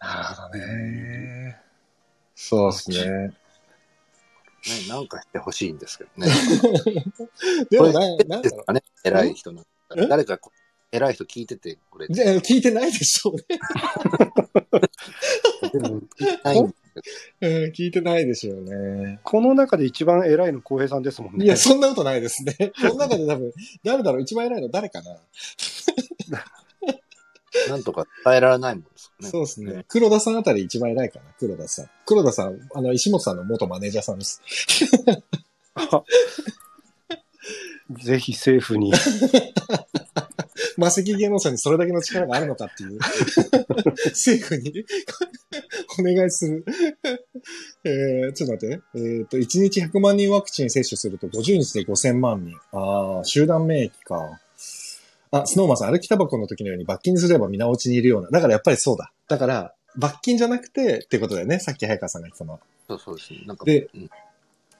[0.00, 1.60] なるほどね。
[2.34, 3.28] そうですね。
[4.66, 6.26] ね、なんかしてほしいんですけどね。
[7.70, 10.40] でもな、これなんだろですかね、偉い人なんだらえ誰か
[10.90, 12.08] 偉い人聞いててくれ。
[12.10, 13.44] じゃあ聞いてないでしょうね。
[15.72, 15.78] で
[16.96, 19.20] も聞いてないんですけうん聞いてないでしょうね。
[19.22, 21.44] この中で一番偉いの浩平さんですもんね。
[21.44, 22.72] いや、そんなことないですね。
[22.80, 23.52] この中で多分、
[23.84, 25.20] 誰だろう一番偉いの誰かな、ど、
[27.70, 29.30] なんとか伝えられないもんですよね。
[29.30, 29.84] そうですね。
[29.88, 31.90] 黒田さんあたり一番偉いかな黒田さん。
[32.04, 34.42] 黒田さん、あの、石本さんの元マネージャーさんです。
[37.90, 38.92] ぜひ政府に。
[40.76, 42.98] 魔石芸能者にそれだけの力があるのかっていう。
[44.10, 44.84] 政府に
[45.98, 46.64] お願いする。
[47.84, 48.80] えー、ちょっと待って。
[48.94, 52.56] えっ、と、1日100万人ワクチン接種すると50日で5000万人。
[52.72, 54.40] ああ、集団免疫か。
[55.30, 58.30] あ、スノーマンさん、歩きタバコの時のように罰金にすれば皆落ちにいるような。
[58.30, 59.12] だからやっぱりそうだ。
[59.28, 61.58] だから、罰金じゃなくてってことだよね。
[61.58, 62.60] さっき早川さんが言ってたのは。
[62.88, 63.44] そうそうですね。
[63.46, 64.10] なんか、でうん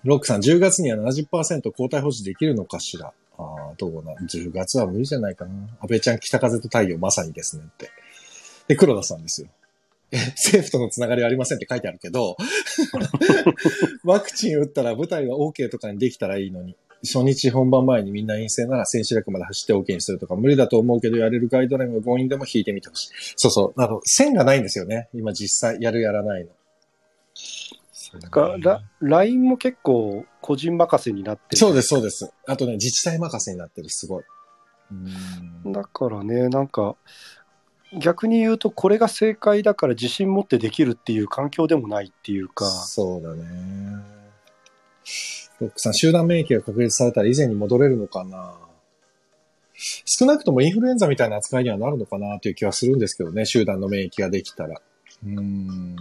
[0.07, 3.13] ロックさん、10月には70%交代保持できるのかしら？
[3.39, 4.15] ああ、どうな。
[4.15, 5.53] 10月は無理じゃないかな。
[5.81, 7.91] 安倍ちゃん、北風と太陽、まさにですねって。
[8.69, 9.49] で、黒田さんですよ。
[10.13, 12.37] え政府とのつながりはありませんって書いてあるけど、
[14.05, 23.11] ワクチン打ったら舞台は OK とかにできたらいいのに、初日本番前にみんな陰性なら千秋楽まで走って OK にするとか無理だと思うけど、やれるガイドラインを強引でも引いてみてほしい。
[23.37, 23.81] そうそう。
[23.81, 25.09] あの、線がないんですよね。
[25.13, 26.51] 今実際、やるやらないの。
[28.19, 32.33] なんかラ LINE も結構個人任せになってるそうです、そうです。
[32.47, 34.25] あとね、自治体任せになってる、すごい。
[34.91, 36.97] うんだからね、なんか、
[37.99, 43.45] 逆に言うと、これが正解だから自信持ってできるっていう環境でもないっていうか、そうだね。
[45.61, 48.55] ロックさん、集団免疫が確立されたら以前に戻れるのかな
[50.05, 54.81] 少なくともインフルエンザみたいな扱いにはなるのかなという気はするんですけどね、集団の免疫ができたら。
[55.25, 55.97] うん。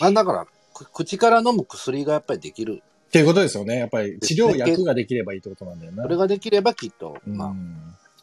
[0.00, 2.82] まあだから、く口から飲む薬がやっぱりできる。
[3.08, 3.78] っていうことですよね。
[3.78, 6.02] やっぱり治療薬ができればいいってことなんだよな。
[6.02, 7.54] それができればきっと、うんま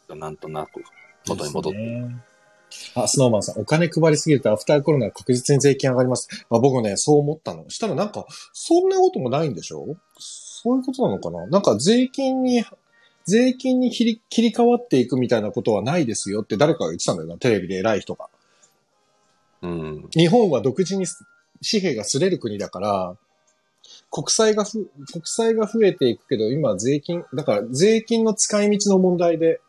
[0.08, 0.84] あ、なんとなく
[1.26, 1.78] 元に戻って。
[1.78, 2.16] ね
[2.94, 6.46] あ、スノーマンさん、お金配りすぎるとアフターコロナは確実に税金上がります。
[6.48, 7.68] あ僕ね、そう思ったの。
[7.68, 9.96] したらなんか、そんなこともないんでしょ？
[10.18, 11.46] そういうことなのかな？
[11.48, 12.64] なんか税金に、
[13.26, 18.28] 税金に切り切り替わっていくみたいなことはないですよって誰かが言ってたんだよな、テレビで偉い人が。
[19.60, 20.08] うん。
[20.16, 21.06] 日本は独自に
[21.68, 23.16] 紙幣が擦れる国だから、
[24.10, 29.60] 国債がふ、国債が増えていくけど、今税金、だから税金の使い道の問題で、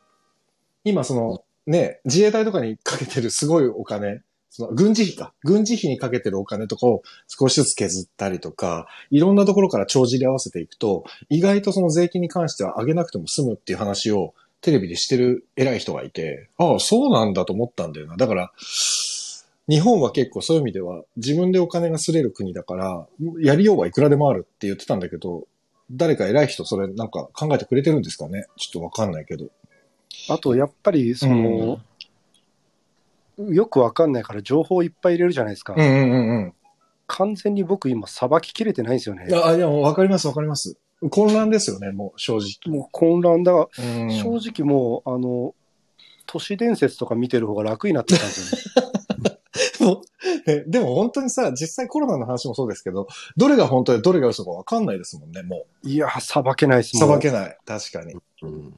[0.84, 5.34] 今その、ね、自衛隊とかにかけてるすごいお金、その軍事費か。
[5.44, 18.16] 軍事費にかけてるお金とかを少しずつ削ったりとか、いろんなところから帳尻合わせていくと、意外とその税金に関しては上げなくても済むっていう話をテレビでしてる偉い人がいて、ああ、そうなんだと思ったんだよな。
[18.16, 18.52] だから、
[19.70, 23.07] 日本は結構そういう意味では自分でお金がすれる国だから、
[23.39, 25.47] やりようはいくらでもあるって言ってたんだけど、
[25.91, 28.45] 誰か偉い人それなんか考えてくれてるんですかね？
[28.57, 29.47] ちょっとわかんないけど。
[30.30, 31.80] あとやっぱりその、
[33.49, 35.74] よくわかんないから情報いっぱい入れるじゃないですか。
[35.76, 36.53] うんうんうんうん。
[37.07, 39.32] 完全に僕今さばききれてないんですよねい。
[39.32, 40.78] や、いや、わかりますわかります。
[41.09, 42.74] 混乱ですよね、もう正直。
[42.74, 43.53] もう混乱だ。
[43.53, 45.53] うん正直もう、あの、
[46.26, 48.91] 都市伝説とか見てる方が楽になってきたんですよね。
[49.84, 53.08] もうねでも本当にさ、実際コロナの話もそうですけど、
[53.38, 57.00] どれが本当でどれが嘘かわかんないですもんね、もいや、さばけないですう。
[57.00, 57.10] もん。
[57.10, 57.58] さばけない。
[57.66, 58.16] 確かに。
[58.42, 58.74] うん。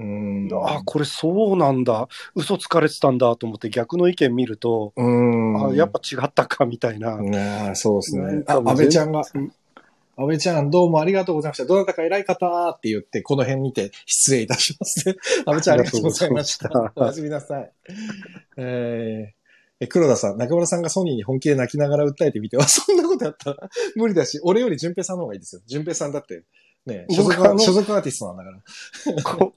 [0.00, 0.48] うん。
[0.64, 2.08] あ、これそうなんだ。
[2.34, 5.66] 嘘つかれてたんだと思って逆の意見見ると、うん。
[5.70, 7.18] あやっぱ違ったかみたいな。
[7.18, 8.42] ねえそうですね。
[8.46, 9.52] 安倍ちゃんが、全
[10.16, 11.66] 安倍ちゃんどうもありがとうございました。
[11.66, 15.04] どなたか偉い方って言って、この辺にて失礼いたします。
[15.08, 16.66] 安倍ちゃんありがとうございました。
[16.66, 17.72] ありがとうございましたおやすみなさい。
[18.56, 19.39] えー
[19.80, 25.62] え、黒田さん、中村さんがソニーに本気で泣きながら訴えてみては、 そんなことやったら無理だし、俺より淳平さんの方がいいですよ。
[25.66, 26.44] 淳平さんだって、
[26.86, 29.22] ね、所属所属アーティストなんだから。
[29.22, 29.54] こ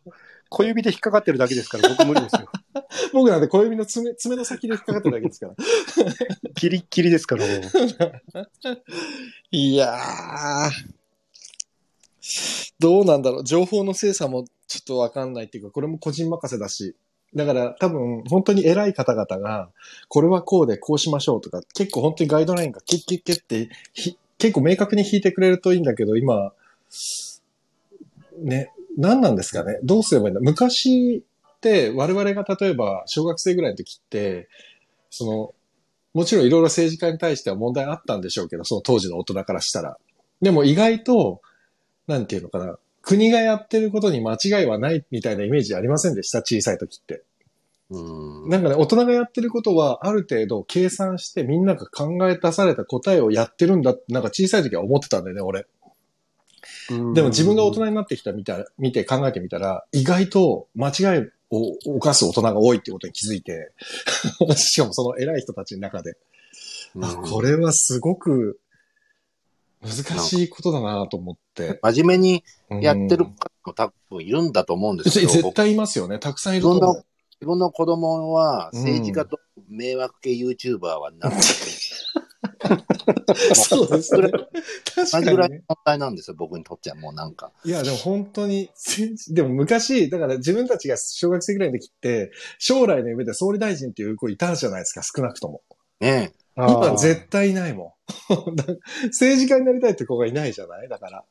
[0.50, 2.48] 小指で引っかかってるだけですから、僕無理ですよ。
[3.12, 5.56] 僕なんて小指の爪、爪の先で引っかかってるだけですから。
[6.54, 7.46] ギリッギリですから。
[9.52, 10.72] いやー。
[12.80, 13.44] どうなんだろう。
[13.44, 16.96] 情報の精査もちょっとわかんないっていうか、これも個人任せだし。
[17.36, 19.70] だから多分、本当に偉い方々が、
[20.08, 23.70] これはこうでこうしましょうとか、結構本当にガイドラインがキッキッキッって、
[24.38, 26.54] 結構明確に引いてくれるといいんだけど、今、
[28.40, 29.80] ね、何なんですかね？
[29.84, 30.42] どうすればいいんだ？
[30.42, 31.24] 昔
[31.58, 34.48] って我々が例えば小学生ぐらいの時って、
[35.10, 35.54] その、
[36.14, 39.98] もちろんいろいろ政治家に対しては問題あったんでしょうけど、その当時の大人からしたら。
[40.42, 41.42] でも意外と、
[42.06, 42.78] なんていうのかな？
[43.04, 46.40] 国がやってることに間違いはないみたいなイメージありませんでした？
[46.40, 47.22] 小さい時って。
[47.90, 48.50] うん。
[48.50, 55.66] なんかね、大人がやってることはある程度計算してみんなが考え出された答えをやってるんだって、なんか小さい時は思ってたんだよね、俺。
[57.14, 63.72] でも自分が大人になってきたみたい、見て考えてみたら、意外と間違いを犯す大人が多いってことに気づいて、
[64.56, 66.16] しかもその偉い人たちの中で、
[67.02, 68.60] あ、これはすごく
[69.84, 71.80] 難しいことだなと思って。
[71.82, 73.32] 真面目にうんやってる方
[73.66, 76.20] も多分いるんだと思うんですけど、絶僕対いますよね。
[76.20, 77.06] たくさんいると思う。
[77.40, 81.42] 自分の子供は政治家と迷惑系 YouTuber はなくて、
[83.56, 84.30] そうですね。
[84.96, 85.32] 確かにね。
[85.34, 87.52] ぐらいの問題なんですよ、僕にとってはもうなんか。
[87.66, 95.62] いや、でも本当に、せでも昔、だから自分たちが小学生ぐらいの時って、将来の夢で総理大臣っていう子いたじゃないですか、少なくとも。
[96.00, 97.96] ね今絶対いないも
[98.50, 98.56] ん。
[98.56, 98.64] だ
[99.06, 100.88] 政治家になりたいって子がいないじゃない？
[100.90, 101.24] だから。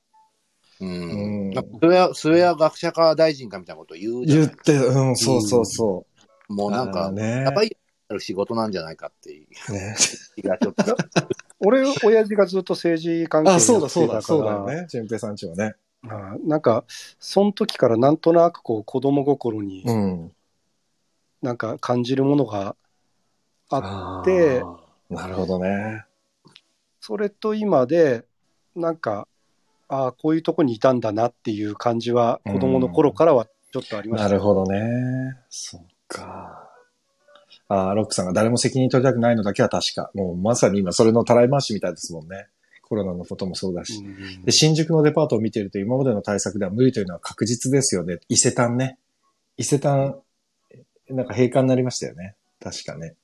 [0.80, 0.84] え。
[0.84, 1.50] ううんん。
[1.50, 6.06] なんか末谷末谷学者か大臣かみたいなこと言うじゃない言って、うん、そうそうそ
[6.48, 6.52] う。
[6.52, 7.76] もうなんか、ねやばい
[8.08, 9.94] やる仕事なんじゃないかっていうね。
[10.34, 10.96] 気がちょっと。
[11.60, 14.86] 俺、親父がずっと政治関係あ、やそうだ、そうだ、からそうだよね。
[14.88, 15.74] 淳平さんちはね。
[16.08, 16.84] あなんか、
[17.20, 20.32] その時からなんとなくこう子供心にうん。
[21.40, 22.74] なんか感じるものが
[23.70, 24.62] あって、
[25.16, 26.04] なるほどね。
[27.00, 28.24] それと今で、
[28.74, 29.26] なんか、
[29.88, 34.28] ああ、こういうとこにいたんだなっていう感じは、子供の頃からはちょっとありました。
[34.28, 35.36] なるほどね。
[35.50, 36.70] そっか。
[37.68, 40.10] あーロックさんが誰も責任取りたくないのだけは確か。
[40.14, 42.48] もうまさに今それのたらい回しみたいですもんね。
[42.82, 43.96] コロナのこともそうだし。
[43.96, 48.18] うんで、新宿のデパートを見ていると今までの対策では無理というのは確実ですよね。
[48.28, 48.98] 伊勢丹ね。
[49.56, 50.20] 伊勢丹、
[51.08, 52.36] なんか閉館になりましたよね。
[52.60, 53.14] 確かね。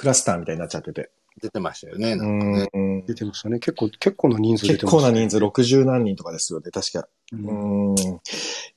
[0.00, 1.10] クラスターみたいになっちゃってて。
[1.42, 2.12] 出てましたよね。
[2.14, 3.04] うなんかねん。
[3.04, 3.58] 出てましたね。
[3.58, 6.70] 結構、結構な人数出結てました構な人数、60何人とかですよね。
[6.70, 7.06] 確か。
[7.34, 8.20] うんうーん。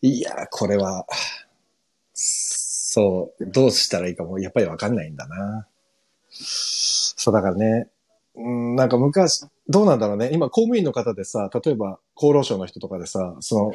[0.02, 1.06] いやー、これは、
[2.14, 5.66] そう、どうしたらいいかも、やっぱりわかんないんだな。
[6.30, 7.88] そう、だからね、
[8.36, 10.32] うん、なんか昔、どうなんだろうね。
[10.34, 13.74] 今、公務員の方でさ、例えば、厚労省の人とかでさ、その、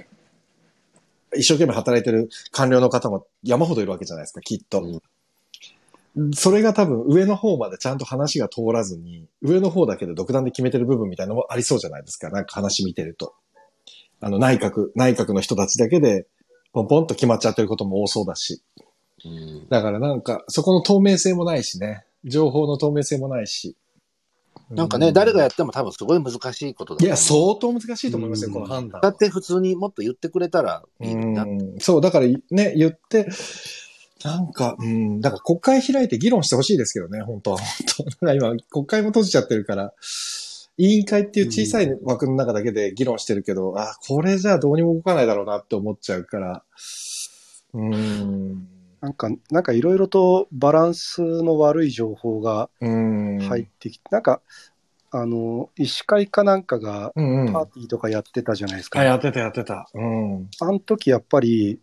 [1.34, 5.00] 一生懸命働いてる官僚の方も山ほどいるわけじゃないですか、きっと。
[6.34, 12.30] それが多分上の方までちゃんと話が通らずに、上の方だけで独断で決めてる部分みたいなのもありそうじゃないですか。
[12.30, 13.34] なんか話見てると。
[14.20, 16.26] あの、内閣、内閣の人たちだけで、
[16.72, 18.62] ポンポンと決まっちゃってることも多そうだし。
[19.24, 22.04] うんだからなんか、そこの透明性もないしね。
[22.24, 23.76] 情報の透明性もないし。
[24.70, 29.08] なんかね、う誰がやっても多分すごい難しいことだと思ういや、相当難しいと思いますよ、うんこの判断だ。
[29.08, 33.28] って普通にもっと言ってくれたらいいんそう、だからね、言って、
[34.24, 37.58] なんか、うん、だから国会開いて議論してほしいですけどね、本当は。
[37.58, 39.92] 本当今、国会も閉じちゃってるから、
[40.76, 46.62] 委員会っていう小さい枠の中だけで議論してるけど、あ、これじゃあどうにも動かないだろうなって思っちゃうから、
[47.74, 48.68] うん、
[49.00, 53.38] なんか、なんかいろいろとバランスの悪い情報がうん。
[53.40, 54.40] 入ってきて、なんか、
[55.10, 59.02] あの、医師会かなんかがパーティーとかやってたじゃないですか。
[59.02, 59.88] やってたやってた。
[59.94, 60.50] うん。
[60.60, 61.80] あの時やっぱり、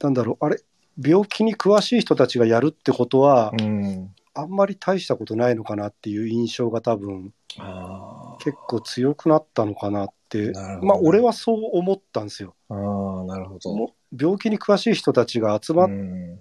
[0.00, 0.60] なんだろう、あれ、
[1.02, 4.14] 病気に詳しい人たちがやるってことは、うん。
[4.32, 12.54] あんまり大したことないのかなっていう印象が多分、あ結構強くなったのかなって、まあ、俺はそう思ったんですよ。
[12.68, 12.74] あ、
[13.24, 13.92] なるほど。
[14.16, 16.40] 病気に詳しい人たちが集まっうん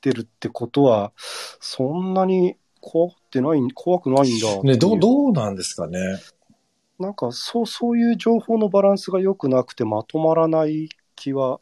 [0.00, 1.12] てるってことは、
[1.60, 5.98] そんなに怖ってない、怖くないんだね、どう、どうなんですかね。
[6.98, 11.60] なんか、そう、そういう情報のバランスが良くなくてまとまらない気は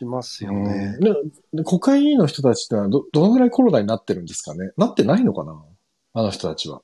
[0.00, 0.96] しますよね。
[1.52, 4.70] うん国会議員の人たちってのはど、どのぐらいコロナになってるんですかね？
[4.76, 5.60] なってないのかな？
[6.14, 6.82] あの人たちは。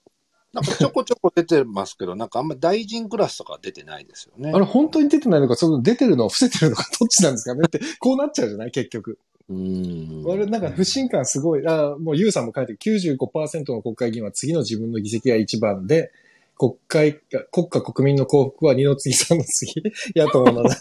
[0.52, 4.52] なんかちょこちょこ出てますけど、なんかあんまり大臣クラスとかは出てないですよね。
[4.54, 7.62] あれ本当に出てないのか、その出てるのを伏せてるのか、 どっちなんですかね？
[7.66, 8.70] って、こうなっちゃうじゃない？
[8.70, 9.18] 結局。
[9.48, 10.22] うん。
[10.26, 16.10] 俺なんか不信感すごい、あもうユウさんも書いてる95%の国会議員は次の自分の議席が一番で、
[16.58, 17.20] 国会、
[17.52, 19.74] 国家国民の幸福は二の次三の次、
[20.16, 20.76] 野党の同じ。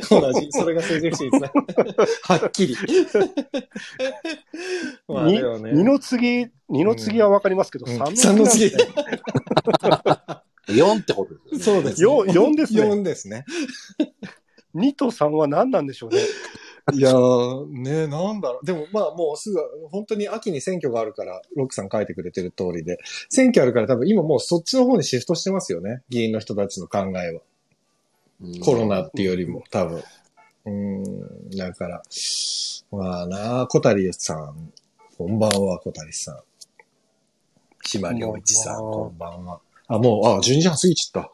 [0.52, 1.50] それが政治不信ですね。
[2.24, 2.76] はっきり。
[5.60, 11.82] ね二の次、二の次はわかりますけど、うん三三の次なんて4ってことですよね。
[11.82, 13.44] そうですよ4ですね4ですね。
[14.74, 16.20] 2と3は何なんでしょうね。
[16.92, 18.66] いやー、ねなんだろう。
[18.66, 19.60] でもまあもうすぐ、
[19.90, 26.02] 本当に秋に選挙があるから、ロックさん書いてくれてる通りで、選挙あるから多分今もうそっちの方にシフトしてますよね。
[26.08, 27.40] 議員の人たちの考えは。
[28.40, 30.02] うんコロナっていうよりも、多分。
[30.64, 32.02] うーん、だから、
[32.92, 34.72] まあなあ、小谷さん、
[35.16, 36.38] こんばんは、小谷さん。
[37.84, 39.60] 島良一さん、ここんばんは。
[39.88, 41.32] あ、もう、あ、12時半過ぎちゃった。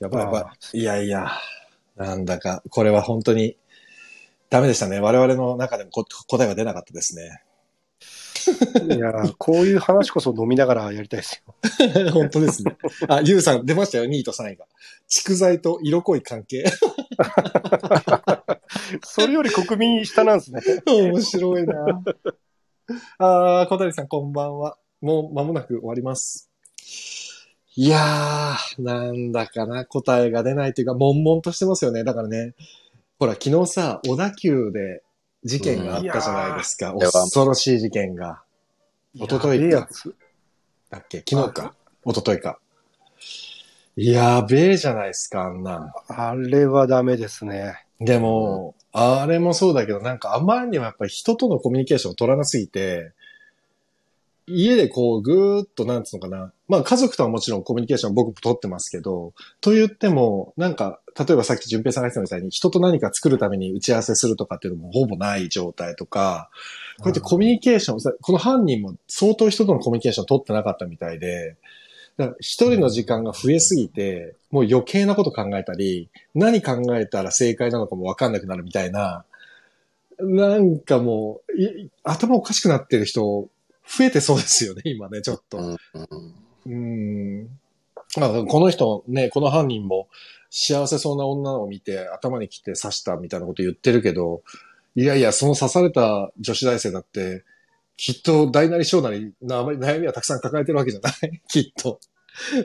[0.00, 0.78] やばいやばい。
[0.78, 1.30] いやいや、
[1.96, 3.56] なんだか、これは本当に、
[4.50, 5.00] ダメでしたね。
[5.00, 7.42] 我々の中でもこ答えが出なかったですね。
[8.86, 11.54] いやー、こういう話こそ飲みながらやりたいですよ。
[12.12, 12.76] 本当ですね。
[13.08, 14.64] あ、ゆうさん出ましたよ、2位と3位が。
[15.10, 16.64] 蓄財と色濃い関係。
[19.04, 20.62] それより国民下なんですね。
[20.86, 22.02] 面白いな。
[23.18, 24.78] あー、小谷さんこんばんは。
[25.00, 26.50] もう間もなく終わります。
[27.76, 32.02] いやー、なんだかな、答えが出ないというか、悶々としてますよね。
[32.02, 32.54] だからね、
[33.18, 35.02] ほら、昨日さ、小田急で
[35.42, 36.94] 事件があったじゃないですか。
[36.94, 38.42] 恐ろしい事件が。
[39.14, 39.70] 一昨日。
[39.70, 39.88] だ
[40.98, 41.74] っけ昨日か。
[42.06, 42.60] 一昨日か。
[43.96, 45.92] やべえじゃないですか、あんなん。
[46.06, 47.84] あれはダメですね。
[48.00, 53.10] でも、あれもそうだけど、なんかあまりにもやっぱり人とのコミュニケーションを取らなすぎて、
[54.50, 56.52] 家でこうぐーっとなんつうのかな。
[56.68, 66.50] まあ家族とはもちろんコミュニケーション僕も取ってますけど、と言っても、なんか、例えばさっき淳平さんが言ってたみたいに人と何か作るために打ち合わせするとかっていうのもほぼない状態とか、
[66.98, 71.56] こうやってコミュニケーション、さこの犯人も相当人とのコミュニケーション取ってなかったみたいで、
[72.40, 79.24] 一人の時間が増えすぎて、もう余計なこと考えたり、何考えたら正解なのかもわかんなくなるみたいな、
[80.18, 83.48] なんかもう、い頭おかしくなってる人、
[83.96, 85.78] 増えてそうですよね、 今ね、ちょっと。
[86.66, 87.48] うん
[88.16, 90.08] あ、この人ね、この犯人も
[90.50, 94.42] 幸せそうな女を見て頭に来て刺したみたいなこと言ってるけど、
[94.94, 97.44] いやいや、その刺された女子大生だって、
[97.96, 101.40] きっと大なり小なりな悩みはたくさん抱えてるわけじゃない？
[101.48, 102.00] きっと。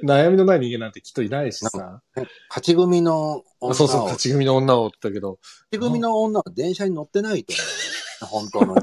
[0.03, 2.01] 悩みのない人間なんてきっといないしさ。
[2.15, 5.39] 勝ち組の女を、そうそう、勝ち組の女をって言ったけど、
[5.71, 7.53] 勝ち組の女は電車に乗ってないと。
[8.27, 8.75] 本当の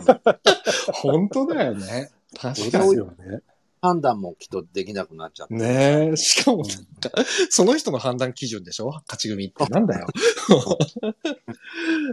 [0.93, 2.11] 本当だよね。
[2.39, 2.97] 確かに。
[2.97, 3.05] ね。
[3.83, 5.55] 判断もきっとできなくなっちゃって。
[5.55, 7.11] ねえ、しかもなんか、
[7.49, 8.89] その人の判断基準でしょ？
[9.09, 9.65] 勝ち組って。
[9.65, 10.07] なんだよ。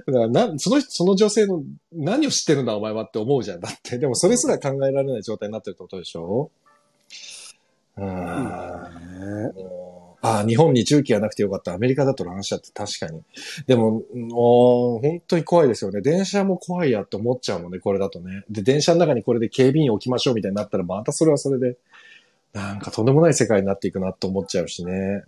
[0.32, 1.62] だなその人、その女性の
[1.92, 3.60] 何を知ってるんだお前はって思うじゃん。
[3.60, 3.98] だって。
[3.98, 6.52] でもそれすら考えられない状態になってるってことでしょ？
[7.98, 8.08] うーん。
[9.48, 9.97] う
[10.28, 11.74] ああ、日本に重機がなくてよかった。
[11.74, 13.22] アメリカだと乱射って確かに。
[13.66, 16.02] でも、もう本当に怖いですよね。
[16.02, 18.44] 電車も怖いやって思っちゃうもんね、これだとね。
[18.50, 21.78] で、電車の中にこれで警備員置きましょうみたいになったら、またそれはそれで、
[22.54, 25.24] なんかとんでもない世界になっていくなと思っちゃうしね。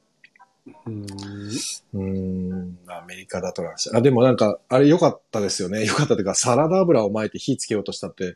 [0.85, 3.91] うんうーん、アメリカだと乱射。
[3.95, 5.85] あ、でもなんか、あれ良かったですよね。
[5.85, 8.35] 良かったというか、サラダ油を巻いて火つけようとしたって。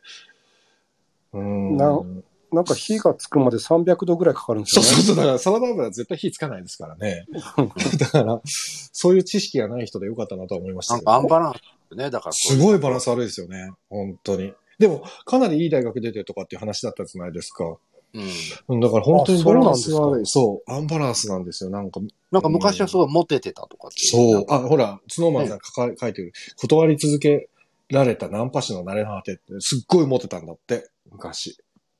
[1.32, 2.24] うーん。
[2.54, 4.88] ななんか火がつくまで300度ぐらいかかるんですよね。
[4.88, 7.26] そうそうそう、だからサラダ油は絶対火つかないですからね。
[7.98, 13.72] だから、そういう知識がない人でよかったなとは思いましたなんかアンバランスね、だからすごいバランス悪いですよね。
[13.88, 14.52] 本当に。
[14.78, 17.76] でも、かなりいい大学出てるとかっていう話だったじゃないですか。
[18.14, 18.22] うん。
[18.68, 20.26] うんだから本当にバランス悪い。
[20.26, 21.70] そう、アンバランスなんですよ。
[21.70, 22.00] なんか、
[22.30, 24.46] なんか昔はすごいモテてたとかそう。
[24.48, 26.32] あ、ほら、スノーマンさん書か書いてる。
[26.56, 27.48] 断り続け
[27.88, 31.56] られたナンパ師の慣れの果てって、すっごいモテたんだって、昔。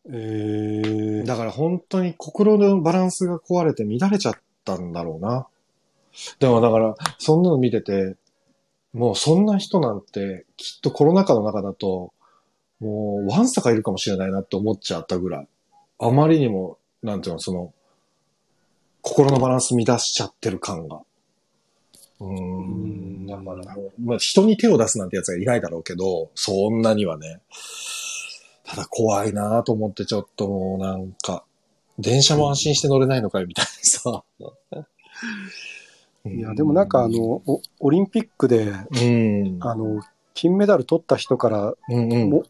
[0.07, 5.47] えー、だから本当に心のバランスが壊れて乱れちゃったんだろうな。
[6.39, 8.17] でもだから、そんなの見てて、
[8.93, 12.13] もうそんな人なんて、きっとコロナ禍の中だと、
[12.81, 15.49] もう、ワンサかいるかもしれないなって思っちゃったぐらい。
[15.99, 17.73] あまりにも、なんていうの、その、
[19.01, 21.01] 心のバランス乱しちゃってる感が。
[22.21, 23.27] うーん。
[23.27, 27.41] だからもう、まあ人に手を出すなんてやつはいないだろうけど、そんなにはね。
[28.65, 31.45] ただ怖いなと思ってちょっともうなんか、
[31.99, 34.25] 電車も安心して乗れないのかよみたいなさ。
[36.27, 39.59] いや、でもなんかあの、おオリンピックで、うん。
[39.61, 40.01] あの、
[40.33, 42.31] 金メダル取った人から、うんうん。
[42.31, 42.45] も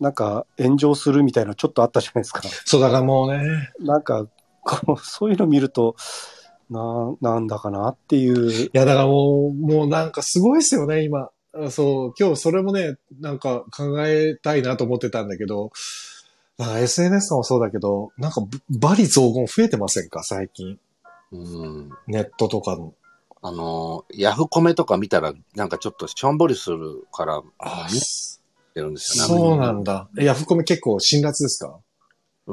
[0.00, 2.42] なんか炎上するみたいなのちょっとあったじゃないですか。
[2.64, 3.70] そうだからもうね。
[3.78, 4.26] なんか、
[4.62, 5.96] こうそういうの見ると、
[6.68, 8.50] な、なんだかなっていう。
[8.50, 11.30] いやだからもう、もうなんかすごいですよね、今。
[11.58, 15.70] あそう、今日それもね、なんか考えたいなと思ってたんだけど、
[16.58, 20.78] なんか SNS もそうだけど、なんかバリ増言増えてませんか、最近。
[21.32, 21.90] うん。
[22.06, 22.94] ネットとかの。
[23.42, 28.00] あの、ヤフコメとか見たら、なんかちょっとしょんぼりするから、あ見
[28.74, 29.34] てるんですよね。
[29.34, 30.08] そうなんだ。
[30.18, 31.78] えヤフコメ結構辛辣ですか？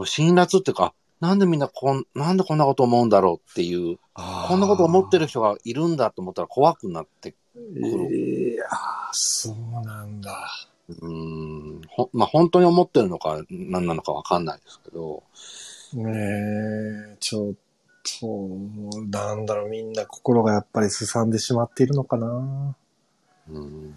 [0.06, 8.66] 辛辣っていうか、なんでみんなこん、なんでこんなこと思うんだろうっていう、こんなこと思ってる人がいるんだと思ったら怖くなって、いや
[9.12, 10.50] そうなんだ。
[10.90, 15.24] うーん、ほまあ本当に思ってるのか何なのかわかんないですけど、
[15.94, 17.54] ねえ、ちょっ
[18.20, 18.28] と、
[19.08, 22.76] なんだろう、みんな心がやっぱりすさんでしまっているのかな。
[23.50, 23.96] うん、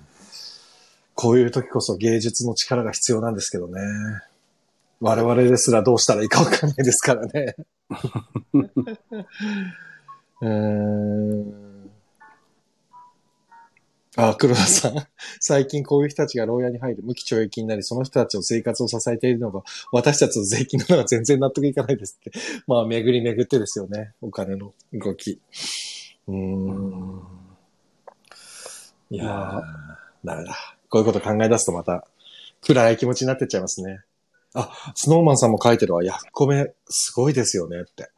[1.15, 3.81] こういう時こそ芸術の力が必要なんですけどね。
[5.01, 7.57] 我々ですらどうしたらいいかわかんないですからね。
[10.43, 10.49] うー
[11.63, 11.66] ん。
[14.17, 14.95] あ、黒田さん。
[15.41, 19.63] 最近こういう人たちが牢屋に入る無期懲役になり、その人たちの生活を支えているのが、
[19.93, 22.33] 私たちの税金なのが全然納得いかないですって。
[22.67, 24.15] まあ、巡り巡ってですよね。
[24.23, 25.41] お金の動き。
[26.29, 27.23] うーん。
[29.11, 29.63] いやー、
[30.25, 30.57] ダメだ。
[30.89, 32.07] こういうこと考え出すとまた、
[32.63, 34.01] 暗い気持ちになってっちゃいますね。
[34.55, 36.03] あ、スノーマンさんも書いてるわ。
[36.03, 38.11] ヤフコメ、すごいですよねって。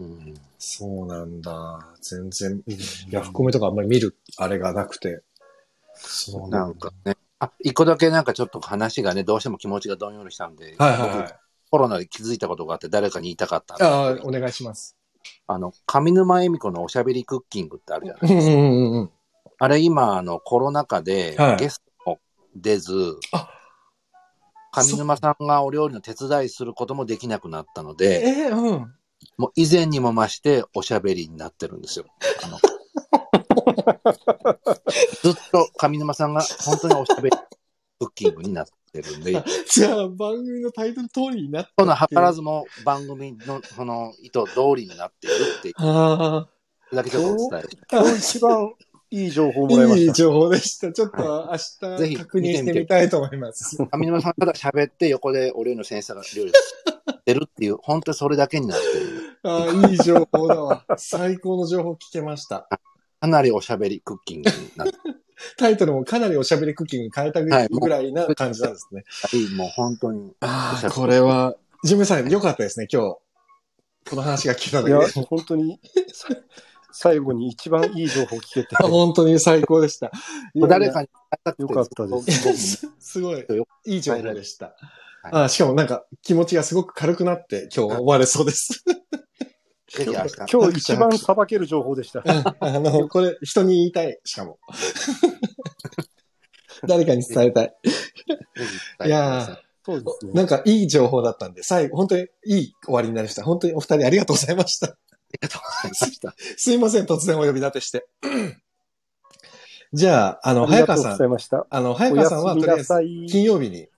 [0.00, 1.86] うん、そうなんだ。
[2.00, 2.62] 全然、
[3.10, 5.22] ヤフコメとかあんまり見るあれがなくて。
[5.94, 11.34] そうなんかね、あ、一個だけなんかちょっと話がね、どうしても気持ちがどんよりしたんで、はいはいはい僕。
[11.70, 14.96] コロナで気づいたことがあって誰かに言いたかったああ、お願いします。
[15.46, 19.10] あの、上沼恵美子のおしゃべりクッキングってあるじゃないうんうんうんうん。
[19.58, 22.20] あれ今、あの、コロナ禍ではいゲストも
[22.54, 23.48] 出ず、あ
[24.72, 28.94] 上沼さんがお料理の手伝いすることもできなくなったので、えー、うん。
[29.38, 32.06] もう以前にも増しておしゃべりになってるんですよ。
[32.44, 32.58] あの
[35.22, 37.36] ずっと上沼さんが本当におしゃべり
[37.98, 42.36] クッキングになってるんで、じゃあ、番組のタイトル通りになったそんな図らず。
[42.36, 46.48] ずも番組のその意図通りになっているっていうあ
[46.92, 48.74] だけちょっとお伝え今日一番
[49.10, 50.00] いい情報あ、もらいました。
[50.02, 50.92] いい情報でした。
[50.92, 53.76] ちょっと明ぜひ日確認してみたいと思います。
[53.76, 56.54] 上沼さんただ喋って横でお料理の先生が料理し
[57.24, 59.38] てるっていう、本当にそれだけになってる。
[59.44, 60.84] ああ、いい情報だわ。
[60.96, 62.68] 最高の情報聞けました。
[63.24, 64.94] かなりおしゃべりクッキングになって
[65.56, 69.04] タイトルもかなりおしゃべりクッキングに変えたはいぐらいな感じなんですね。
[69.56, 70.32] もう本当に。
[70.40, 73.18] ああ、これは、ジュンベさん、よかったですね、今日。
[74.10, 75.80] この話が聞けただいやけで。、本当に、
[76.12, 76.28] さ
[76.92, 80.12] 最後に一番いい情報聞けて、 本当に最高でした。
[80.54, 81.08] いや誰かに
[81.58, 82.88] よかったですす。
[83.00, 84.66] すごいよ、いい情報でした。
[84.66, 84.74] はい
[85.32, 88.84] あしかもなんか気持ちがすごく軽くなって今日終われそうです。
[89.96, 90.36] ぜひ明日。
[90.52, 92.22] 今日一番さばける情報でした。
[92.60, 94.58] あの、これ人に言いたい、しかも。
[96.86, 97.74] 誰かに伝えたい。
[99.06, 100.32] いやそうですね。
[100.32, 103.44] なんかいい情報だったんで、最後、本当にいい終わりになりました。
[103.44, 104.86] 本当にお二人ありがとうございました。
[104.86, 104.96] あ
[105.32, 106.34] りがとうございました。
[106.56, 108.06] すいません、突然お呼び立てして。
[109.92, 111.36] じゃあ、あの、早川さん
[111.70, 112.88] あの、早川さんはとりあえず。
[113.28, 113.88] 金曜日に、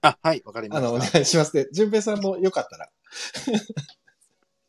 [0.00, 1.12] あ、はい、わかりまあの、おした。
[1.12, 2.88] 願いしますで、淳平さんもよかったら、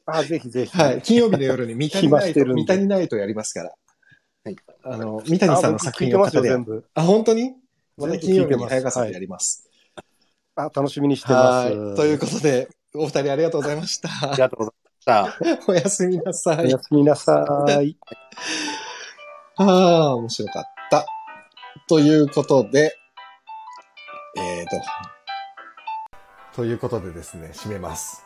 [0.08, 0.78] あ、ぜひぜひ。
[0.78, 3.74] はい、金曜日の夜に 三谷ナイト、三谷ナイトやりますから。
[4.46, 4.56] はい。
[4.84, 6.86] あの、三谷さんの作品を全部。
[6.94, 7.54] あ、本当に？
[7.98, 9.70] また金曜日に早川さんでやります。
[10.56, 11.74] あ、楽しみにしてます。
[11.76, 11.96] はい。
[11.96, 14.10] ということで、お二人ありがとうございました。
[14.32, 15.68] ありがとうございました。
[15.72, 16.80] おやすみなさいおや。
[16.80, 17.46] すみなさ
[17.82, 17.98] い。
[19.58, 21.06] ああ、面白かった。
[21.88, 22.96] ということで、
[24.38, 24.82] えーと、
[26.56, 28.24] ということでですね、締めます。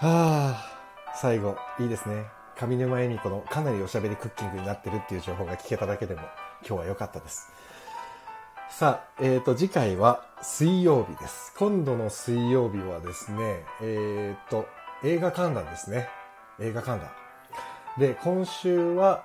[0.00, 0.75] はあ、
[1.18, 2.26] 最後、いいですね。
[2.56, 6.20] 上沼恵美子のかなりおしゃべりクッキングになってるっていう情報が聞けただけでも
[6.66, 7.48] 今日は良かったです。
[8.68, 11.54] さあ、えーと、次回は水曜日です。
[11.56, 14.66] 今度の水曜日はですね、えーと、
[15.04, 16.08] 映画観覧ですね。
[16.60, 17.10] 映画観覧。
[17.98, 19.24] で、今週は、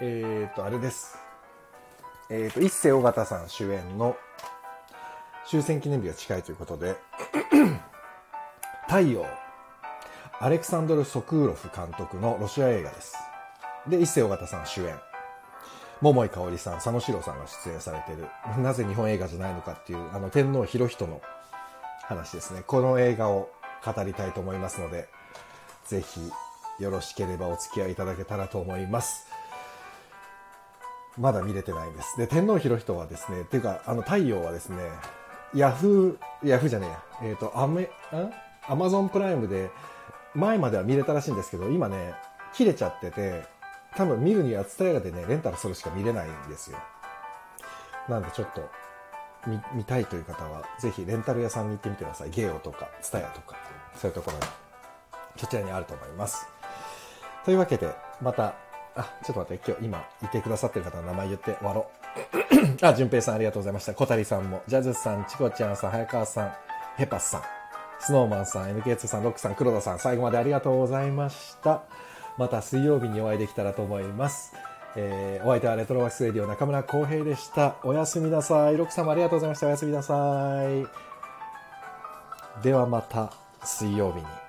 [0.00, 1.18] えーと、あれです。
[2.30, 4.16] えーと、一世尾形さん主演の
[5.46, 6.96] 終戦記念日が近いということで、
[8.88, 9.26] 太陽、
[10.42, 13.14] アレクサンドル・ソクーロフ監督のロシア映画です。
[13.86, 14.96] で、一世尾形さん主演。
[16.00, 18.26] 桃井かおりさん、佐野史郎さんが出演されている、
[18.60, 21.22] なぜ日本映画じゃないのかっていう、あの、天皇博人の
[22.02, 22.64] 話ですね。
[22.66, 23.50] この映画を
[23.84, 25.08] 語りたいと思いますので、
[25.86, 26.20] ぜひ、
[26.80, 29.28] よろしければお付き合いいただけたらと思います。
[31.16, 32.18] まだ見れてないんです。
[32.18, 34.90] で、天皇博人はですね、っていうか、あの、太陽はですね、
[35.54, 36.88] ヤフー、ヤフーじゃね
[37.22, 37.88] えや、えっ、と、アメ、ん
[38.68, 39.70] アマゾンプライムで、
[40.34, 42.14] 前までは見れたらしいんですけど、今ね、
[42.54, 43.44] 切れちゃってて、
[43.96, 46.78] 多分見るにはツタヤでね、レンタルするしか見れないんですよ。
[48.08, 48.68] なんでちょっと、
[49.46, 52.30] 見、見たいという方は、ぜひレンタル屋さんに行ってみてください。
[52.30, 53.56] ゲオとか、ツタヤとか、
[53.96, 54.42] そういうところに、
[55.36, 56.46] そちらにあると思います。
[57.44, 58.54] というわけで、また、
[58.94, 61.90] あ、ちょっと待って、今日、今、いてくださってる方の名前言って終わろ
[62.82, 62.86] う。
[62.86, 63.94] あ、淳平さんありがとうございました。
[63.94, 66.52] 小谷さんも、ジャズさん、チコちゃんさん、早川さん、
[66.96, 67.42] ヘパスさん、
[68.04, 71.82] スノーマンさん、NK2 さん、ロックさん、黒田さん、最後までありがとうございました。
[72.36, 74.52] また水曜日にお会いできたらと思います。
[74.96, 77.76] えーお相手はレトロワークスレディオ中村浩平でした。
[77.84, 78.76] おやすみなさい。
[78.76, 79.66] ロックさんもありがとうございました。
[79.68, 82.62] おやすみなさい。
[82.62, 83.32] ではまた
[83.64, 84.41] 水曜日に。